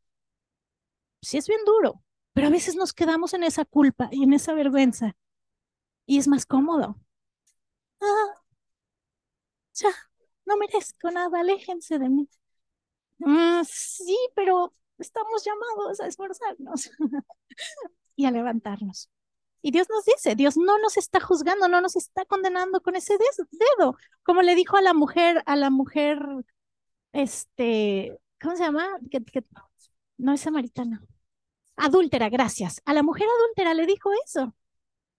Sí 1.23 1.39
es 1.39 1.47
bien 1.47 1.61
duro, 1.65 2.03
pero 2.33 2.49
a 2.49 2.51
veces 2.51 2.75
nos 2.77 2.93
quedamos 2.93 3.33
en 3.35 3.45
esa 3.45 3.65
culpa 3.65 4.09
y 4.11 4.25
en 4.25 4.33
esa 4.33 4.55
vergüenza 4.55 5.17
y 6.07 6.19
es 6.19 6.29
más 6.29 6.47
cómodo. 6.47 6.97
Ah, 8.01 8.43
ya, 9.75 9.89
no 10.47 10.57
merezco 10.57 11.11
nada, 11.11 11.41
aléjense 11.41 11.99
de 11.99 12.09
mí. 12.09 12.29
Mm, 13.19 13.63
sí, 13.65 14.17
pero 14.35 14.75
estamos 14.99 15.45
llamados 15.45 16.01
a 16.01 16.07
esforzarnos 16.07 16.91
y 18.17 18.27
a 18.27 18.31
levantarnos. 18.31 19.11
Y 19.63 19.73
Dios 19.73 19.89
nos 19.91 20.05
dice, 20.05 20.37
Dios 20.37 20.57
no 20.57 20.79
nos 20.79 20.97
está 20.97 21.21
juzgando, 21.21 21.69
no 21.69 21.81
nos 21.81 21.97
está 21.97 22.25
condenando 22.25 22.81
con 22.83 22.95
ese 22.95 23.19
dedo, 23.19 23.97
como 24.23 24.43
le 24.43 24.55
dijo 24.55 24.77
a 24.77 24.83
la 24.83 24.95
mujer, 24.95 25.43
a 25.47 25.57
la 25.57 25.71
mujer, 25.71 26.21
este, 27.13 28.19
¿cómo 28.41 28.57
se 28.57 28.63
llama? 28.65 28.87
Que, 29.11 29.23
no 30.19 30.33
es 30.33 30.41
samaritana. 30.41 31.03
Adúltera, 31.77 32.29
gracias. 32.29 32.81
A 32.85 32.95
la 32.95 33.03
mujer 33.03 33.27
adúltera 33.27 33.75
le 33.75 33.87
dijo 33.87 34.11
eso. 34.25 34.55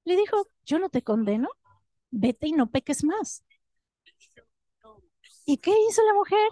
Le 0.05 0.15
dijo, 0.15 0.49
yo 0.65 0.79
no 0.79 0.89
te 0.89 1.03
condeno, 1.03 1.49
vete 2.11 2.47
y 2.47 2.51
no 2.53 2.69
peques 2.69 3.03
más. 3.03 3.43
¿Y 5.45 5.57
qué 5.57 5.71
hizo 5.89 6.03
la 6.03 6.13
mujer? 6.13 6.49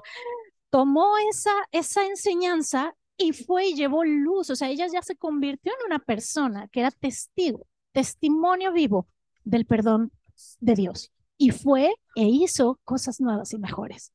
tomó 0.76 1.18
esa, 1.30 1.54
esa 1.72 2.06
enseñanza 2.06 2.94
y 3.16 3.32
fue 3.32 3.68
y 3.68 3.76
llevó 3.76 4.04
luz, 4.04 4.50
o 4.50 4.58
sea, 4.58 4.70
ella 4.70 4.88
ya 4.92 5.02
se 5.02 5.16
convirtió 5.16 5.72
en 5.72 5.86
una 5.86 6.00
persona 6.00 6.68
que 6.68 6.82
era 6.82 6.92
testigo, 6.92 7.66
testimonio 7.94 8.74
vivo 8.74 9.08
del 9.46 9.66
perdón 9.66 10.12
de 10.60 10.76
Dios. 10.76 11.14
Y 11.38 11.52
fue 11.52 11.96
e 12.18 12.24
hizo 12.24 12.78
cosas 12.84 13.22
nuevas 13.22 13.54
y 13.54 13.58
mejores. 13.58 14.12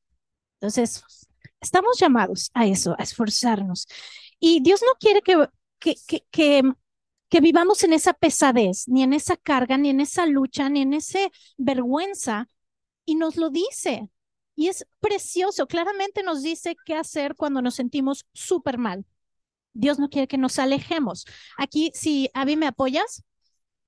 Entonces, 0.59 1.03
estamos 1.59 1.97
llamados 1.99 2.51
a 2.53 2.67
eso, 2.67 2.95
a 2.99 3.01
esforzarnos. 3.01 3.87
Y 4.39 4.61
Dios 4.61 4.81
no 4.83 4.93
quiere 4.99 5.23
que, 5.23 5.47
que, 5.79 5.95
que, 6.05 6.23
que, 6.29 6.73
que 7.31 7.39
vivamos 7.39 7.83
en 7.85 7.93
esa 7.93 8.11
pesadez, 8.11 8.89
ni 8.89 9.03
en 9.03 9.13
esa 9.13 9.37
carga, 9.37 9.77
ni 9.77 9.89
en 9.89 10.01
esa 10.01 10.25
lucha, 10.25 10.69
ni 10.69 10.81
en 10.81 10.93
esa 10.93 11.19
vergüenza. 11.57 12.49
Y 13.05 13.15
nos 13.15 13.37
lo 13.37 13.49
dice, 13.49 14.09
y 14.53 14.67
es 14.67 14.85
precioso, 14.99 15.65
claramente 15.65 16.23
nos 16.23 16.43
dice 16.43 16.75
qué 16.85 16.93
hacer 16.93 17.35
cuando 17.35 17.61
nos 17.61 17.75
sentimos 17.75 18.25
súper 18.33 18.77
mal. 18.77 19.05
Dios 19.71 19.97
no 19.97 20.09
quiere 20.09 20.27
que 20.27 20.37
nos 20.37 20.59
alejemos. 20.59 21.25
Aquí, 21.57 21.91
si 21.95 22.29
Abby 22.33 22.57
me 22.57 22.67
apoyas, 22.67 23.23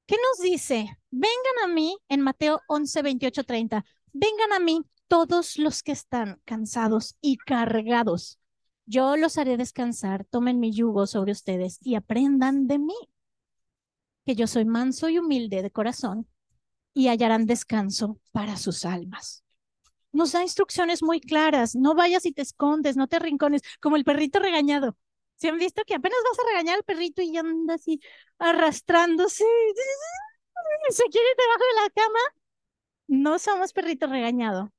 ¿qué 0.06 0.16
nos 0.16 0.42
dice? 0.42 0.98
Vengan 1.12 1.66
a 1.66 1.68
mí 1.68 1.98
en 2.08 2.22
Mateo 2.22 2.62
11, 2.70 3.02
28, 3.02 3.44
30. 3.44 3.86
Vengan 4.14 4.54
a 4.54 4.60
mí 4.60 4.86
todos 5.10 5.58
los 5.58 5.84
que 5.84 5.92
están 5.92 6.42
cansados 6.46 7.18
y 7.20 7.36
cargados. 7.40 8.40
Yo 8.86 9.18
los 9.18 9.38
haré 9.38 9.58
descansar, 9.58 10.24
tomen 10.24 10.62
mi 10.62 10.72
yugo 10.72 11.08
sobre 11.08 11.34
ustedes 11.34 11.78
y 11.82 11.96
aprendan 11.96 12.68
de 12.68 12.80
mí, 12.80 12.96
que 14.26 14.36
yo 14.36 14.48
soy 14.48 14.66
manso 14.66 15.10
y 15.10 15.20
humilde 15.20 15.62
de 15.62 15.72
corazón, 15.72 16.28
y 16.94 17.08
hallarán 17.08 17.46
descanso 17.46 18.20
para 18.32 18.58
sus 18.58 18.86
almas 18.86 19.44
nos 20.14 20.32
da 20.32 20.42
instrucciones 20.44 21.04
muy 21.04 21.20
claras. 21.20 21.76
No 21.76 21.96
vayas 21.96 22.26
y 22.26 22.32
te 22.32 22.44
escondes, 22.44 22.96
no 22.96 23.08
te 23.08 23.20
rincones, 23.20 23.62
como 23.82 23.98
el 23.98 24.06
perrito 24.06 24.40
regañado. 24.40 24.96
¿Se 25.36 25.50
han 25.50 25.58
visto 25.58 25.82
que 25.86 25.96
apenas 25.96 26.20
vas 26.30 26.40
a 26.40 26.50
regañar 26.52 26.78
al 26.78 26.84
perrito 26.84 27.22
y 27.22 27.36
anda 27.36 27.74
así 27.74 28.00
arrastrándose? 28.38 29.44
¿Se 30.90 31.04
quiere 31.06 31.28
debajo 31.38 31.60
de 31.60 31.82
la 31.82 31.90
cama? 31.90 32.20
No 33.08 33.40
somos 33.40 33.74
perrito 33.74 34.08
regañado. 34.08 34.72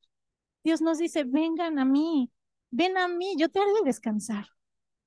Dios 0.63 0.81
nos 0.81 0.99
dice, 0.99 1.25
vengan 1.25 1.79
a 1.79 1.85
mí, 1.85 2.31
ven 2.71 2.97
a 2.97 3.09
mí, 3.09 3.35
yo 3.37 3.51
te 3.51 3.61
haré 3.61 3.71
descansar. 3.85 4.47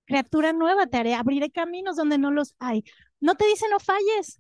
Criatura 0.06 0.54
nueva 0.54 0.88
te 0.88 0.98
haré, 0.98 1.16
abriré 1.16 1.50
caminos 1.52 1.96
donde 1.96 2.18
no 2.18 2.32
los 2.32 2.56
hay. 2.60 2.84
No 3.20 3.36
te 3.36 3.46
dice 3.48 3.66
no 3.70 3.80
falles. 3.80 4.40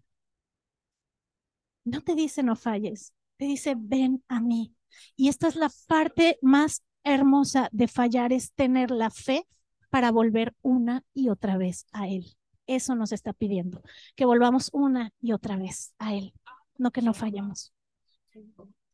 No 1.84 2.02
te 2.02 2.16
dice 2.16 2.44
no 2.44 2.56
falles. 2.56 3.14
Te 3.38 3.46
dice, 3.46 3.76
ven 3.78 4.24
a 4.28 4.42
mí. 4.42 4.76
Y 5.16 5.30
esta 5.30 5.48
es 5.48 5.56
la 5.56 5.72
parte 5.88 6.40
más 6.42 6.84
hermosa 7.04 7.70
de 7.72 7.88
fallar, 7.88 8.34
es 8.34 8.52
tener 8.54 8.92
la 8.92 9.10
fe 9.10 9.48
para 9.90 10.12
volver 10.12 10.54
una 10.62 11.04
y 11.14 11.30
otra 11.30 11.58
vez 11.58 11.86
a 11.92 12.08
Él. 12.08 12.36
Eso 12.66 12.96
nos 12.96 13.12
está 13.12 13.32
pidiendo, 13.32 13.82
que 14.16 14.26
volvamos 14.26 14.70
una 14.74 15.12
y 15.22 15.32
otra 15.32 15.56
vez 15.56 15.94
a 16.00 16.14
Él, 16.14 16.34
no 16.78 16.92
que 16.92 17.02
no 17.02 17.14
fallemos. 17.14 17.74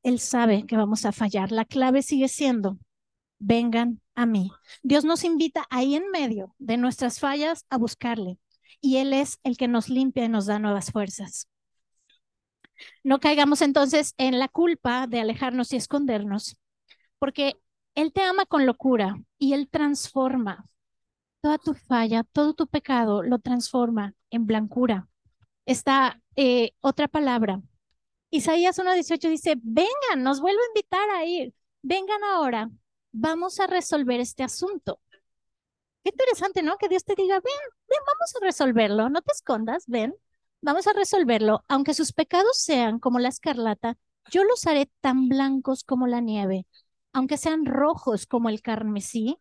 Él 0.04 0.19
sabe 0.19 0.65
que 0.65 0.78
vamos 0.78 1.06
a 1.06 1.12
fallar. 1.12 1.52
La 1.52 1.65
clave 1.65 2.02
sigue 2.04 2.28
siendo, 2.28 2.78
vengan 3.39 4.02
a 4.15 4.26
mí. 4.26 4.52
Dios 4.84 5.06
nos 5.06 5.24
invita 5.24 5.65
ahí 5.69 5.96
en 5.96 6.10
medio 6.12 6.54
de 6.60 6.78
nuestras 6.78 7.19
fallas 7.19 7.65
a 7.69 7.78
buscarle. 7.78 8.38
Y 8.82 8.98
Él 8.98 9.14
es 9.14 9.40
el 9.44 9.58
que 9.58 9.68
nos 9.68 9.90
limpia 9.90 10.26
y 10.26 10.30
nos 10.30 10.46
da 10.46 10.60
nuevas 10.60 10.92
fuerzas. 10.92 11.48
No 13.04 13.20
caigamos 13.20 13.62
entonces 13.62 14.14
en 14.18 14.40
la 14.40 14.48
culpa 14.48 15.08
de 15.08 15.20
alejarnos 15.20 15.74
y 15.74 15.78
escondernos, 15.78 16.58
porque 17.20 17.56
Él 17.96 18.12
te 18.14 18.22
ama 18.22 18.46
con 18.46 18.66
locura 18.66 19.16
y 19.38 19.54
Él 19.54 19.70
transforma 19.70 20.66
toda 21.42 21.58
tu 21.58 21.74
falla, 21.74 22.24
todo 22.24 22.54
tu 22.54 22.68
pecado, 22.68 23.22
lo 23.22 23.40
transforma 23.40 24.14
en 24.32 24.46
blancura. 24.46 25.10
Está 25.66 26.22
eh, 26.36 26.72
otra 26.82 27.08
palabra. 27.08 27.62
Isaías 28.30 28.80
1.18 28.80 29.30
dice, 29.30 29.56
vengan, 29.62 30.24
nos 30.24 30.42
vuelvo 30.42 30.60
a 30.62 30.68
invitar 30.68 31.10
a 31.12 31.26
ir, 31.26 31.54
vengan 31.82 32.24
ahora, 32.24 32.72
vamos 33.12 33.60
a 33.60 33.68
resolver 33.68 34.20
este 34.20 34.44
asunto. 34.44 35.00
Qué 36.04 36.10
interesante, 36.10 36.63
¿no? 36.63 36.78
Que 36.78 36.89
Dios 36.89 37.06
te 37.06 37.16
diga, 37.16 37.36
ven, 37.36 37.54
ven, 37.88 38.00
vamos 38.06 38.36
a 38.36 38.46
resolverlo, 38.46 39.10
no 39.10 39.22
te 39.22 39.32
escondas, 39.32 39.86
ven, 39.88 40.13
Vamos 40.66 40.88
a 40.88 40.94
resolverlo. 40.94 41.66
Aunque 41.68 41.94
sus 41.94 42.13
pecados 42.13 42.58
sean 42.58 42.98
como 43.00 43.20
la 43.20 43.28
escarlata, 43.28 43.98
yo 44.32 44.46
los 44.46 44.66
haré 44.66 44.89
tan 45.02 45.28
blancos 45.28 45.84
como 45.84 46.08
la 46.08 46.22
nieve. 46.22 46.66
Aunque 47.12 47.36
sean 47.38 47.66
rojos 47.66 48.26
como 48.26 48.48
el 48.48 48.62
carmesí, 48.62 49.38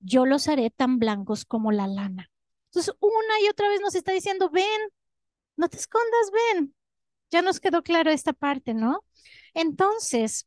yo 0.00 0.26
los 0.26 0.48
haré 0.48 0.68
tan 0.68 0.98
blancos 0.98 1.46
como 1.46 1.72
la 1.72 1.86
lana. 1.86 2.30
Entonces, 2.66 2.94
una 3.00 3.40
y 3.42 3.48
otra 3.48 3.70
vez 3.70 3.80
nos 3.80 3.94
está 3.94 4.12
diciendo, 4.12 4.50
ven, 4.50 4.66
no 5.56 5.70
te 5.70 5.78
escondas, 5.78 6.30
ven. 6.54 6.74
Ya 7.30 7.40
nos 7.40 7.58
quedó 7.58 7.82
claro 7.82 8.10
esta 8.10 8.34
parte, 8.34 8.74
¿no? 8.74 9.02
Entonces, 9.54 10.46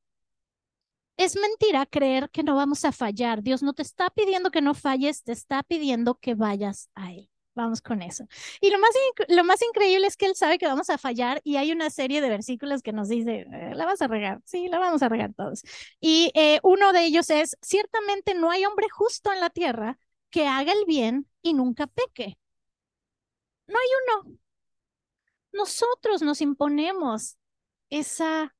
es 1.17 1.36
mentira 1.36 1.86
creer 1.86 2.30
que 2.30 2.43
no 2.43 2.56
vamos 2.56 2.86
a 2.86 2.91
fallar. 2.91 3.43
Dios 3.43 3.63
no 3.63 3.73
te 3.73 3.82
está 3.84 4.10
pidiendo 4.10 4.52
que 4.52 4.62
no 4.62 4.73
falles, 4.73 5.23
te 5.23 5.32
está 5.32 5.63
pidiendo 5.63 6.15
que 6.15 6.36
vayas 6.36 6.89
a 6.95 7.12
Él. 7.13 7.30
Vamos 7.56 7.82
con 7.82 8.02
eso. 8.02 8.26
Y 8.62 8.71
lo 8.71 8.80
más, 8.80 8.89
lo 9.28 9.43
más 9.43 9.62
increíble 9.62 10.08
es 10.08 10.17
que 10.17 10.26
él 10.26 10.36
sabe 10.36 10.58
que 10.58 10.65
vamos 10.65 10.89
a 10.89 10.97
fallar 10.97 11.39
y 11.43 11.58
hay 11.58 11.71
una 11.71 11.91
serie 11.91 12.19
de 12.19 12.30
versículos 12.30 12.82
que 12.82 12.93
nos 12.93 13.10
dice, 13.10 13.41
eh, 13.52 13.73
la 13.76 13.86
vas 13.86 14.02
a 14.02 14.08
regar, 14.08 14.41
sí, 14.43 14.67
la 14.69 14.80
vamos 14.80 15.04
a 15.04 15.10
regar 15.10 15.34
todos. 15.36 15.62
Y 15.99 16.32
eh, 16.34 16.60
uno 16.63 16.93
de 16.93 17.06
ellos 17.06 17.30
es, 17.30 17.56
ciertamente 17.62 18.34
no 18.34 18.49
hay 18.49 18.65
hombre 18.65 18.88
justo 18.89 19.32
en 19.32 19.39
la 19.39 19.52
tierra 19.52 19.99
que 20.32 20.47
haga 20.47 20.73
el 20.73 20.86
bien 20.86 21.28
y 21.43 21.54
nunca 21.54 21.86
peque. 21.88 22.38
No 23.67 23.78
hay 23.78 23.88
uno. 24.23 24.38
Nosotros 25.52 26.21
nos 26.21 26.41
imponemos 26.41 27.38
esa 27.89 28.56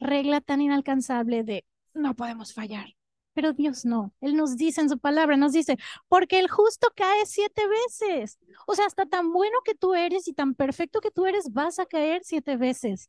regla 0.00 0.40
tan 0.40 0.60
inalcanzable 0.62 1.44
de 1.44 1.64
no 1.94 2.14
podemos 2.14 2.52
fallar. 2.54 2.94
Pero 3.32 3.52
Dios 3.52 3.84
no. 3.84 4.12
Él 4.20 4.36
nos 4.36 4.56
dice 4.56 4.80
en 4.80 4.88
su 4.88 4.98
palabra, 4.98 5.36
nos 5.36 5.52
dice, 5.52 5.76
porque 6.08 6.38
el 6.40 6.48
justo 6.48 6.88
cae 6.96 7.26
siete 7.26 7.62
veces. 7.68 8.38
O 8.66 8.74
sea, 8.74 8.86
hasta 8.86 9.06
tan 9.06 9.32
bueno 9.32 9.58
que 9.64 9.74
tú 9.74 9.94
eres 9.94 10.26
y 10.28 10.32
tan 10.32 10.54
perfecto 10.54 11.00
que 11.00 11.10
tú 11.10 11.26
eres, 11.26 11.52
vas 11.52 11.78
a 11.78 11.86
caer 11.86 12.22
siete 12.24 12.56
veces. 12.56 13.08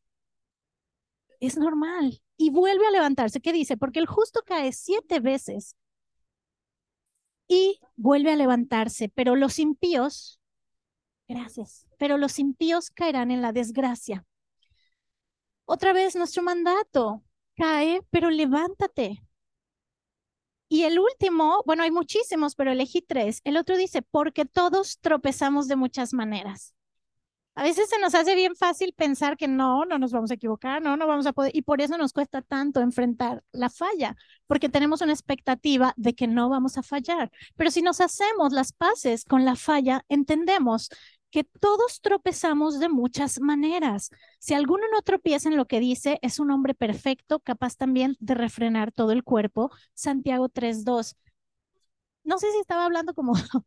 Es 1.39 1.57
normal. 1.57 2.21
Y 2.37 2.51
vuelve 2.51 2.87
a 2.87 2.91
levantarse. 2.91 3.41
¿Qué 3.41 3.51
dice? 3.51 3.77
Porque 3.77 3.99
el 3.99 4.05
justo 4.07 4.41
cae 4.45 4.71
siete 4.73 5.19
veces 5.19 5.75
y 7.51 7.81
vuelve 7.97 8.31
a 8.31 8.37
levantarse, 8.37 9.09
pero 9.09 9.35
los 9.35 9.59
impíos, 9.59 10.39
gracias, 11.27 11.85
pero 11.97 12.17
los 12.17 12.39
impíos 12.39 12.89
caerán 12.89 13.29
en 13.29 13.41
la 13.41 13.51
desgracia. 13.51 14.25
Otra 15.65 15.91
vez 15.91 16.15
nuestro 16.15 16.43
mandato, 16.43 17.23
cae, 17.55 18.01
pero 18.11 18.29
levántate. 18.29 19.21
Y 20.69 20.83
el 20.83 20.99
último, 20.99 21.61
bueno, 21.65 21.83
hay 21.83 21.91
muchísimos, 21.91 22.55
pero 22.55 22.71
elegí 22.71 23.01
tres. 23.01 23.41
El 23.43 23.57
otro 23.57 23.75
dice, 23.77 24.01
porque 24.01 24.45
todos 24.45 24.99
tropezamos 24.99 25.67
de 25.67 25.75
muchas 25.75 26.13
maneras. 26.13 26.73
A 27.55 27.63
veces 27.63 27.89
se 27.89 27.99
nos 27.99 28.15
hace 28.15 28.33
bien 28.33 28.55
fácil 28.55 28.93
pensar 28.93 29.35
que 29.35 29.49
no, 29.49 29.83
no 29.83 29.99
nos 29.99 30.13
vamos 30.13 30.31
a 30.31 30.35
equivocar, 30.35 30.81
no, 30.81 30.95
no 30.95 31.05
vamos 31.05 31.25
a 31.25 31.33
poder, 31.33 31.51
y 31.53 31.63
por 31.63 31.81
eso 31.81 31.97
nos 31.97 32.13
cuesta 32.13 32.41
tanto 32.41 32.79
enfrentar 32.79 33.43
la 33.51 33.69
falla, 33.69 34.15
porque 34.47 34.69
tenemos 34.69 35.01
una 35.01 35.11
expectativa 35.11 35.93
de 35.97 36.13
que 36.15 36.27
no 36.27 36.47
vamos 36.47 36.77
a 36.77 36.83
fallar. 36.83 37.29
Pero 37.57 37.69
si 37.69 37.81
nos 37.81 37.99
hacemos 37.99 38.53
las 38.53 38.71
paces 38.71 39.25
con 39.25 39.43
la 39.43 39.57
falla, 39.57 40.05
entendemos 40.07 40.89
que 41.31 41.43
todos 41.43 42.01
tropezamos 42.01 42.79
de 42.79 42.89
muchas 42.89 43.39
maneras. 43.39 44.11
Si 44.39 44.53
alguno 44.53 44.83
no 44.91 45.01
tropieza 45.01 45.49
en 45.49 45.57
lo 45.57 45.65
que 45.65 45.79
dice, 45.79 46.19
es 46.21 46.39
un 46.39 46.51
hombre 46.51 46.73
perfecto, 46.75 47.39
capaz 47.39 47.75
también 47.77 48.17
de 48.19 48.35
refrenar 48.35 48.91
todo 48.91 49.11
el 49.11 49.23
cuerpo. 49.23 49.71
Santiago 49.93 50.49
3.2. 50.49 51.15
No 52.23 52.37
sé 52.37 52.51
si 52.51 52.59
estaba 52.59 52.85
hablando 52.85 53.13
como, 53.13 53.33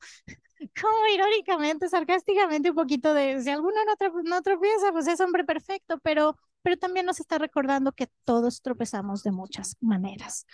como 0.81 1.07
irónicamente, 1.13 1.89
sarcásticamente, 1.89 2.71
un 2.71 2.77
poquito 2.77 3.15
de 3.15 3.43
si 3.43 3.51
alguno 3.51 3.77
no, 4.25 4.43
tropieza, 4.43 4.93
pues 4.93 5.07
es 5.07 5.21
hombre 5.21 5.45
perfecto, 5.45 5.99
pero 6.03 6.37
pero 6.63 6.79
también 6.79 7.05
nos 7.05 7.21
está 7.21 7.37
recordando 7.37 7.93
que 7.93 8.09
todos 8.25 8.63
tropezamos 8.63 9.23
de 9.23 9.33
muchas 9.33 9.77
maneras. 9.83 10.47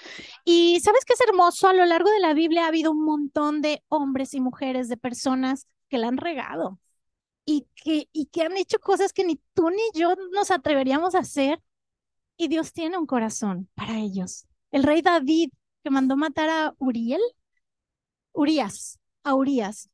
Y 0.44 0.81
sabes 0.81 1.05
qué 1.05 1.12
es 1.12 1.20
hermoso, 1.20 1.68
a 1.68 1.73
lo 1.73 1.87
largo 1.87 2.11
de 2.11 2.18
la 2.18 2.35
Biblia 2.35 2.64
ha 2.64 2.66
habido 2.66 2.90
un 2.90 3.05
montón 3.05 3.62
de 3.62 3.85
hombres 3.87 4.35
y 4.35 4.40
mujeres, 4.40 4.88
de 4.88 4.96
personas 4.96 5.68
que 5.88 5.99
la 5.99 6.09
han 6.09 6.16
regado, 6.16 6.81
y 7.44 7.66
que, 7.76 8.09
y 8.12 8.26
que 8.26 8.42
han 8.42 8.57
hecho 8.57 8.79
cosas 8.81 9.12
que 9.12 9.24
ni 9.24 9.37
tú 9.55 9.70
ni 9.70 9.83
yo 9.94 10.14
nos 10.33 10.50
atreveríamos 10.50 11.14
a 11.14 11.20
hacer. 11.20 11.61
Y 12.37 12.48
Dios 12.48 12.72
tiene 12.72 12.98
un 12.98 13.07
corazón 13.07 13.68
para 13.74 13.98
ellos. 13.98 14.46
El 14.72 14.85
rey 14.85 15.03
David, 15.03 15.50
que 15.85 15.90
mandó 15.90 16.16
matar 16.16 16.50
a 16.50 16.74
Uriel, 16.79 17.20
Urias, 18.33 18.98
a 19.24 19.35
Urias, 19.35 19.88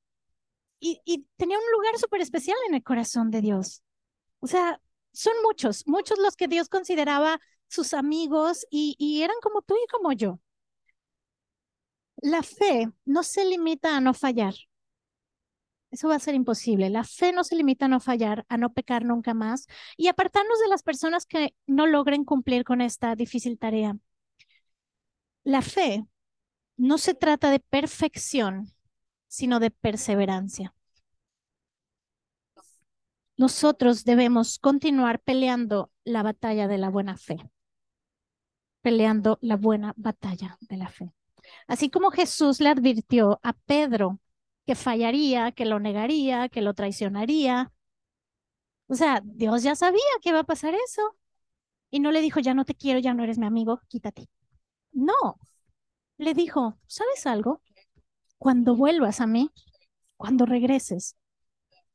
y, 0.80 1.00
y 1.06 1.26
tenía 1.36 1.58
un 1.58 1.72
lugar 1.72 1.98
súper 1.98 2.22
especial 2.22 2.56
en 2.68 2.74
el 2.76 2.82
corazón 2.84 3.30
de 3.30 3.40
Dios. 3.42 3.82
O 4.40 4.48
sea, 4.48 4.80
son 5.12 5.34
muchos, 5.44 5.86
muchos 5.86 6.18
los 6.18 6.36
que 6.36 6.48
Dios 6.48 6.68
consideraba 6.70 7.40
sus 7.68 7.94
amigos 7.94 8.66
y, 8.70 8.96
y 8.98 9.22
eran 9.22 9.36
como 9.42 9.62
tú 9.62 9.76
y 9.76 9.88
como 9.88 10.12
yo. 10.12 10.40
La 12.20 12.42
fe 12.42 12.92
no 13.06 13.22
se 13.22 13.46
limita 13.46 13.96
a 13.96 14.02
no 14.02 14.12
fallar. 14.12 14.52
Eso 15.96 16.08
va 16.08 16.16
a 16.16 16.18
ser 16.18 16.34
imposible. 16.34 16.90
La 16.90 17.04
fe 17.04 17.32
no 17.32 17.42
se 17.42 17.56
limita 17.56 17.86
a 17.86 17.88
no 17.88 18.00
fallar, 18.00 18.44
a 18.50 18.58
no 18.58 18.70
pecar 18.74 19.06
nunca 19.06 19.32
más 19.32 19.66
y 19.96 20.08
apartarnos 20.08 20.60
de 20.60 20.68
las 20.68 20.82
personas 20.82 21.24
que 21.24 21.54
no 21.66 21.86
logren 21.86 22.26
cumplir 22.26 22.64
con 22.64 22.82
esta 22.82 23.14
difícil 23.14 23.58
tarea. 23.58 23.96
La 25.42 25.62
fe 25.62 26.06
no 26.76 26.98
se 26.98 27.14
trata 27.14 27.50
de 27.50 27.60
perfección, 27.60 28.74
sino 29.26 29.58
de 29.58 29.70
perseverancia. 29.70 30.74
Nosotros 33.38 34.04
debemos 34.04 34.58
continuar 34.58 35.20
peleando 35.20 35.90
la 36.04 36.22
batalla 36.22 36.68
de 36.68 36.76
la 36.76 36.90
buena 36.90 37.16
fe, 37.16 37.38
peleando 38.82 39.38
la 39.40 39.56
buena 39.56 39.94
batalla 39.96 40.58
de 40.60 40.76
la 40.76 40.90
fe. 40.90 41.10
Así 41.66 41.88
como 41.88 42.10
Jesús 42.10 42.60
le 42.60 42.68
advirtió 42.68 43.40
a 43.42 43.54
Pedro 43.54 44.20
que 44.66 44.74
fallaría, 44.74 45.52
que 45.52 45.64
lo 45.66 45.80
negaría, 45.80 46.48
que 46.48 46.62
lo 46.62 46.74
traicionaría. 46.74 47.72
O 48.88 48.94
sea, 48.94 49.20
Dios 49.24 49.62
ya 49.62 49.74
sabía 49.74 50.00
que 50.22 50.30
iba 50.30 50.40
a 50.40 50.44
pasar 50.44 50.74
eso. 50.74 51.16
Y 51.90 52.00
no 52.00 52.12
le 52.12 52.20
dijo, 52.22 52.40
ya 52.40 52.54
no 52.54 52.64
te 52.64 52.74
quiero, 52.74 53.00
ya 53.00 53.14
no 53.14 53.24
eres 53.24 53.38
mi 53.38 53.46
amigo, 53.46 53.80
quítate. 53.88 54.28
No, 54.92 55.14
le 56.18 56.34
dijo, 56.34 56.78
¿sabes 56.86 57.26
algo? 57.26 57.62
Cuando 58.38 58.76
vuelvas 58.76 59.20
a 59.20 59.26
mí, 59.26 59.50
cuando 60.16 60.46
regreses, 60.46 61.16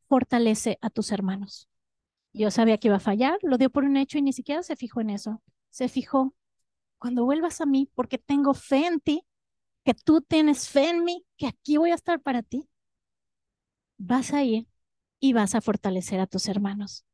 fortalece 0.09 0.77
a 0.81 0.89
tus 0.89 1.11
hermanos. 1.11 1.69
Yo 2.33 2.51
sabía 2.51 2.77
que 2.79 2.89
iba 2.89 2.97
a 2.97 3.01
fallar, 3.01 3.39
lo 3.43 3.57
dio 3.57 3.69
por 3.71 3.85
un 3.85 3.97
hecho 3.97 4.17
y 4.17 4.21
ni 4.23 4.33
siquiera 4.33 4.63
se 4.63 4.75
fijó 4.75 5.01
en 5.01 5.11
eso. 5.11 5.41
Se 5.71 5.89
fijó, 5.89 6.35
cuando 6.99 7.25
vuelvas 7.25 7.61
a 7.61 7.65
mí, 7.65 7.89
porque 7.95 8.17
tengo 8.17 8.53
fe 8.53 8.87
en 8.87 8.99
ti, 9.01 9.25
que 9.83 9.93
tú 9.93 10.21
tienes 10.21 10.69
fe 10.69 10.89
en 10.89 11.03
mí, 11.03 11.25
que 11.37 11.47
aquí 11.47 11.77
voy 11.77 11.91
a 11.91 11.95
estar 11.95 12.19
para 12.21 12.43
ti, 12.43 12.67
vas 13.97 14.33
a 14.33 14.43
ir 14.43 14.67
y 15.19 15.33
vas 15.33 15.55
a 15.55 15.61
fortalecer 15.61 16.19
a 16.19 16.27
tus 16.27 16.47
hermanos. 16.47 17.05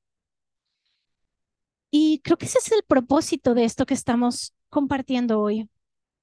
Y 1.91 2.19
creo 2.19 2.37
que 2.37 2.45
ese 2.45 2.59
es 2.59 2.71
el 2.71 2.83
propósito 2.83 3.53
de 3.53 3.63
esto 3.63 3.85
que 3.85 3.93
estamos 3.93 4.53
compartiendo 4.69 5.39
hoy. 5.41 5.69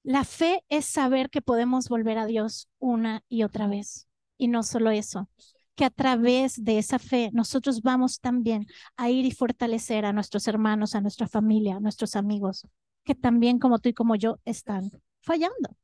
La 0.03 0.23
fe 0.23 0.63
es 0.69 0.85
saber 0.85 1.29
que 1.29 1.41
podemos 1.41 1.89
volver 1.89 2.17
a 2.17 2.25
Dios 2.27 2.69
una 2.79 3.23
y 3.27 3.43
otra 3.43 3.67
vez. 3.67 4.07
Y 4.37 4.47
no 4.47 4.63
solo 4.63 4.91
eso, 4.91 5.29
que 5.75 5.85
a 5.85 5.89
través 5.89 6.63
de 6.63 6.77
esa 6.77 6.99
fe 6.99 7.31
nosotros 7.33 7.81
vamos 7.81 8.19
también 8.19 8.67
a 8.97 9.09
ir 9.09 9.25
y 9.25 9.31
fortalecer 9.31 10.05
a 10.05 10.13
nuestros 10.13 10.47
hermanos, 10.47 10.93
a 10.95 11.01
nuestra 11.01 11.27
familia, 11.27 11.77
a 11.77 11.79
nuestros 11.79 12.15
amigos, 12.15 12.67
que 13.03 13.15
también 13.15 13.59
como 13.59 13.79
tú 13.79 13.89
y 13.89 13.93
como 13.93 14.15
yo 14.15 14.39
están 14.45 14.91
fallando 15.21 15.75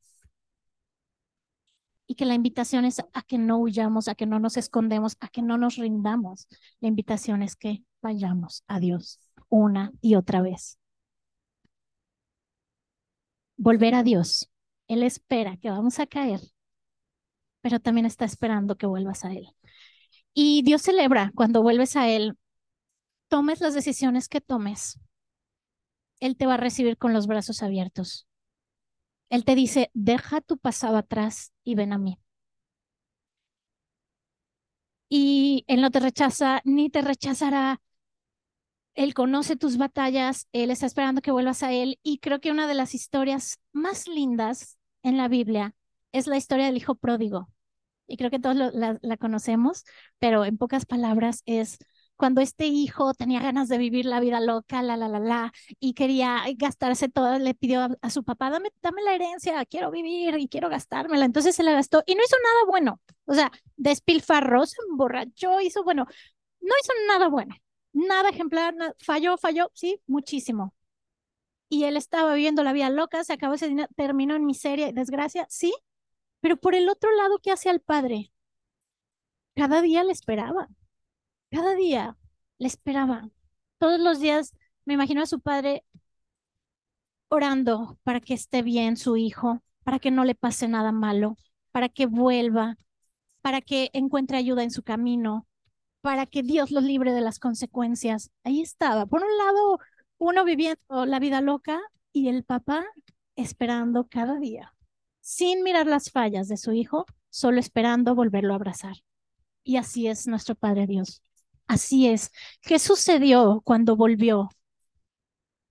y 2.12 2.16
que 2.16 2.26
la 2.26 2.34
invitación 2.34 2.84
es 2.84 3.00
a 3.14 3.22
que 3.22 3.38
no 3.38 3.58
huyamos, 3.60 4.10
a 4.10 4.16
que 4.16 4.26
no 4.26 4.38
nos 4.38 4.58
escondemos, 4.58 5.16
a 5.22 5.30
que 5.30 5.42
no 5.42 5.58
nos 5.58 5.78
rindamos. 5.78 6.50
La 6.82 6.90
invitación 6.90 7.42
es 7.42 7.56
que 7.56 7.86
vayamos 8.02 8.66
a 8.68 8.82
Dios 8.82 9.22
una 9.48 9.94
y 10.02 10.16
otra 10.16 10.42
vez. 10.42 10.78
Volver 13.56 13.96
a 13.96 14.04
Dios. 14.04 14.50
Él 14.90 15.04
espera 15.04 15.56
que 15.56 15.70
vamos 15.70 16.00
a 16.00 16.06
caer, 16.06 16.42
pero 17.62 17.80
también 17.80 18.06
está 18.06 18.26
esperando 18.26 18.76
que 18.76 18.88
vuelvas 18.88 19.24
a 19.24 19.32
Él. 19.32 19.48
Y 20.34 20.64
Dios 20.64 20.82
celebra 20.82 21.32
cuando 21.34 21.62
vuelves 21.62 21.96
a 21.96 22.10
Él, 22.10 22.38
tomes 23.30 23.62
las 23.62 23.74
decisiones 23.74 24.28
que 24.28 24.42
tomes. 24.42 25.00
Él 26.20 26.36
te 26.36 26.46
va 26.46 26.56
a 26.56 26.58
recibir 26.58 26.98
con 26.98 27.14
los 27.14 27.26
brazos 27.26 27.64
abiertos. 27.64 28.28
Él 29.32 29.46
te 29.46 29.56
dice, 29.56 29.90
deja 29.94 30.42
tu 30.42 30.58
pasado 30.60 30.98
atrás 30.98 31.54
y 31.64 31.76
ven 31.76 31.94
a 31.94 31.98
mí. 31.98 32.20
Y 35.10 35.64
Él 35.68 35.82
no 35.82 35.90
te 35.90 36.00
rechaza 36.00 36.62
ni 36.66 36.90
te 36.90 37.02
rechazará. 37.02 37.82
Él 38.94 39.14
conoce 39.14 39.56
tus 39.56 39.78
batallas, 39.78 40.48
Él 40.52 40.70
está 40.70 40.86
esperando 40.86 41.22
que 41.22 41.32
vuelvas 41.32 41.64
a 41.64 41.72
Él. 41.72 41.98
Y 42.04 42.20
creo 42.20 42.42
que 42.42 42.52
una 42.52 42.68
de 42.68 42.74
las 42.74 42.94
historias 42.94 43.60
más 43.72 44.08
lindas 44.08 44.78
en 45.02 45.16
la 45.18 45.30
Biblia 45.30 45.76
es 46.12 46.28
la 46.28 46.38
historia 46.38 46.66
del 46.66 46.78
hijo 46.78 46.96
pródigo. 46.96 47.50
Y 48.08 48.18
creo 48.18 48.32
que 48.32 48.40
todos 48.40 48.74
la, 48.74 49.18
conocemos, 49.18 49.86
pero 50.20 50.44
en 50.44 50.58
pocas 50.58 50.86
palabras 50.86 51.42
es 51.46 51.78
cuando 52.22 52.42
este 52.42 52.68
hijo 52.68 53.16
tenía 53.16 53.40
ganas 53.42 53.68
de 53.68 53.80
vivir 53.80 54.06
la 54.06 54.20
vida 54.20 54.40
loca, 54.40 54.84
la, 54.84 54.96
la, 54.96 55.08
la, 55.08 55.20
la, 55.20 55.52
y 55.80 55.96
quería 55.96 56.44
gastarse 56.56 57.10
todo, 57.10 57.40
le 57.40 57.56
pidió 57.56 57.98
a, 58.00 58.10
su 58.12 58.24
papá, 58.24 58.52
dame, 58.52 58.70
dame 58.84 59.02
la 59.02 59.16
herencia, 59.16 59.66
quiero 59.66 59.90
vivir 59.90 60.38
y 60.38 60.48
quiero 60.48 60.70
gastármela. 60.70 61.26
Entonces 61.26 61.56
se 61.56 61.64
la 61.64 61.72
gastó 61.72 62.04
y 62.06 62.14
no 62.14 62.22
hizo 62.24 62.36
nada 62.44 62.66
bueno. 62.68 63.02
O 63.26 63.34
sea, 63.34 63.52
despilfarró, 63.76 64.68
se 64.68 64.76
emborrachó, 64.88 65.62
hizo, 65.62 65.84
bueno, 65.84 66.06
no 66.60 66.74
hizo 66.84 66.94
nada 67.08 67.28
bueno, 67.28 67.56
nada 67.92 68.30
ejemplar, 68.30 68.76
falló, 69.00 69.36
falló, 69.40 69.72
sí, 69.74 70.00
muchísimo. 70.06 70.76
Y 71.70 71.86
él 71.86 71.98
estaba 71.98 72.36
viviendo 72.36 72.64
la 72.64 72.74
vida 72.74 72.92
loca, 72.92 73.24
se 73.24 73.34
acabó 73.34 73.56
ese 73.56 73.68
dinero, 73.68 73.90
terminó 73.96 74.36
en 74.36 74.46
miseria 74.46 74.90
y 74.90 74.94
desgracia, 74.94 75.48
sí, 75.50 75.74
pero 76.40 76.56
por 76.58 76.76
el 76.76 76.88
otro 76.88 77.12
lado, 77.16 77.40
¿qué 77.42 77.52
hacía 77.52 77.72
el 77.72 77.82
padre? 77.82 78.32
Cada 79.56 79.82
día 79.82 80.04
le 80.04 80.12
esperaba 80.12 80.68
cada 81.52 81.76
día 81.76 82.18
le 82.60 82.68
esperaba. 82.68 83.30
Todos 83.78 84.00
los 84.00 84.20
días 84.20 84.54
me 84.86 84.94
imagino 84.96 85.22
a 85.22 85.26
su 85.28 85.40
padre 85.42 85.84
orando 87.30 87.98
para 88.04 88.20
que 88.20 88.34
esté 88.34 88.62
bien 88.62 88.98
su 88.98 89.18
hijo, 89.18 89.62
para 89.84 90.00
que 90.00 90.12
no 90.12 90.26
le 90.26 90.36
pase 90.36 90.68
nada 90.68 90.92
malo, 90.92 91.38
para 91.72 91.90
que 91.90 92.06
vuelva, 92.06 92.78
para 93.42 93.62
que 93.62 93.90
encuentre 93.94 94.38
ayuda 94.38 94.64
en 94.64 94.72
su 94.72 94.84
camino. 94.84 95.48
para 96.02 96.26
que 96.26 96.44
Dios 96.44 96.72
los 96.72 96.84
libre 96.84 97.14
de 97.14 97.22
las 97.22 97.40
consecuencias. 97.40 98.32
Ahí 98.44 98.62
estaba. 98.62 99.06
Por 99.06 99.24
un 99.24 99.38
lado, 99.38 99.80
uno 100.18 100.46
viviendo 100.46 101.06
la 101.06 101.20
vida 101.20 101.42
loca 101.42 101.80
y 102.14 102.30
el 102.30 102.44
papá 102.44 102.86
esperando 103.36 104.08
cada 104.10 104.40
día, 104.40 104.74
sin 105.22 105.64
mirar 105.64 105.88
las 105.88 106.12
fallas 106.12 106.48
de 106.48 106.58
su 106.58 106.74
hijo, 106.74 107.06
solo 107.30 107.60
esperando 107.60 108.16
volverlo 108.16 108.54
a 108.54 108.58
abrazar. 108.58 108.98
Y 109.64 109.78
así 109.78 110.08
es 110.08 110.28
nuestro 110.28 110.56
Padre 110.56 110.88
Dios. 110.88 111.24
Así 111.72 112.08
es. 112.08 112.32
¿Qué 112.62 112.78
sucedió 112.80 113.62
cuando 113.64 113.96
volvió 113.96 114.50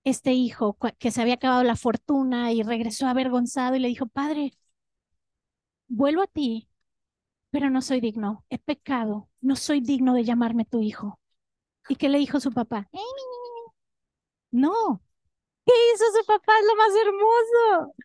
este 0.03 0.33
hijo 0.33 0.77
que 0.99 1.09
se 1.11 1.21
había 1.21 1.35
acabado 1.35 1.63
la 1.63 1.75
fortuna 1.75 2.51
y 2.53 2.61
regresó 2.63 3.07
avergonzado 3.07 3.75
y 3.75 3.79
le 3.79 3.87
dijo, 3.89 4.05
Padre, 4.07 4.53
vuelvo 5.87 6.23
a 6.23 6.27
ti, 6.27 6.67
pero 7.51 7.69
no 7.71 7.81
soy 7.83 8.01
digno, 8.01 8.45
he 8.49 8.59
pecado, 8.59 9.29
no 9.41 9.55
soy 9.57 9.81
digno 9.81 10.13
de 10.15 10.23
llamarme 10.25 10.65
tu 10.65 10.81
hijo. 10.81 11.19
¿Y 11.89 11.95
qué 11.97 12.09
le 12.09 12.19
dijo 12.19 12.39
su 12.41 12.51
papá? 12.53 12.89
No, 14.51 15.01
¿qué 15.65 15.73
hizo 15.95 16.05
su 16.19 16.25
papá? 16.27 16.53
Es 16.59 16.67
lo 16.67 16.77
más 16.77 16.91
hermoso. 17.05 17.95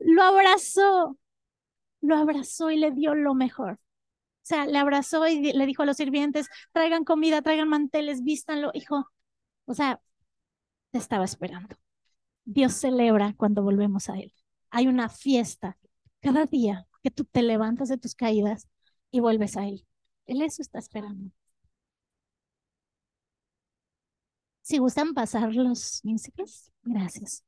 Lo 0.00 0.22
abrazó, 0.24 1.18
lo 2.02 2.16
abrazó 2.16 2.70
y 2.72 2.78
le 2.78 2.92
dio 2.92 3.14
lo 3.14 3.34
mejor. 3.34 3.80
Sea, 4.46 4.64
le 4.66 4.78
abrazó 4.78 5.26
y 5.26 5.52
le 5.52 5.66
dijo 5.66 5.82
a 5.82 5.86
los 5.86 5.96
sirvientes, 5.96 6.46
traigan 6.72 7.02
comida, 7.04 7.42
traigan 7.42 7.68
manteles, 7.68 8.22
vístanlo, 8.22 8.70
hijo. 8.74 9.10
O 9.66 9.74
sea, 9.74 10.00
te 10.92 10.98
estaba 10.98 11.24
esperando. 11.24 11.76
Dios 12.44 12.74
celebra 12.74 13.34
cuando 13.36 13.62
volvemos 13.62 14.08
a 14.10 14.18
Él. 14.18 14.32
Hay 14.70 14.88
una 14.88 15.08
fiesta 15.08 15.78
cada 16.20 16.46
día 16.46 16.86
que 17.02 17.10
tú 17.10 17.24
te 17.24 17.42
levantas 17.42 17.88
de 17.88 17.98
tus 17.98 18.14
caídas 18.14 18.68
y 19.10 19.20
vuelves 19.20 19.56
a 19.56 19.66
Él. 19.66 19.86
Él 20.26 20.42
eso 20.42 20.62
está 20.62 20.78
esperando. 20.78 21.32
Si 24.62 24.78
gustan 24.78 25.14
pasar 25.14 25.54
los 25.54 26.00
músicos, 26.04 26.70
gracias. 26.82 27.42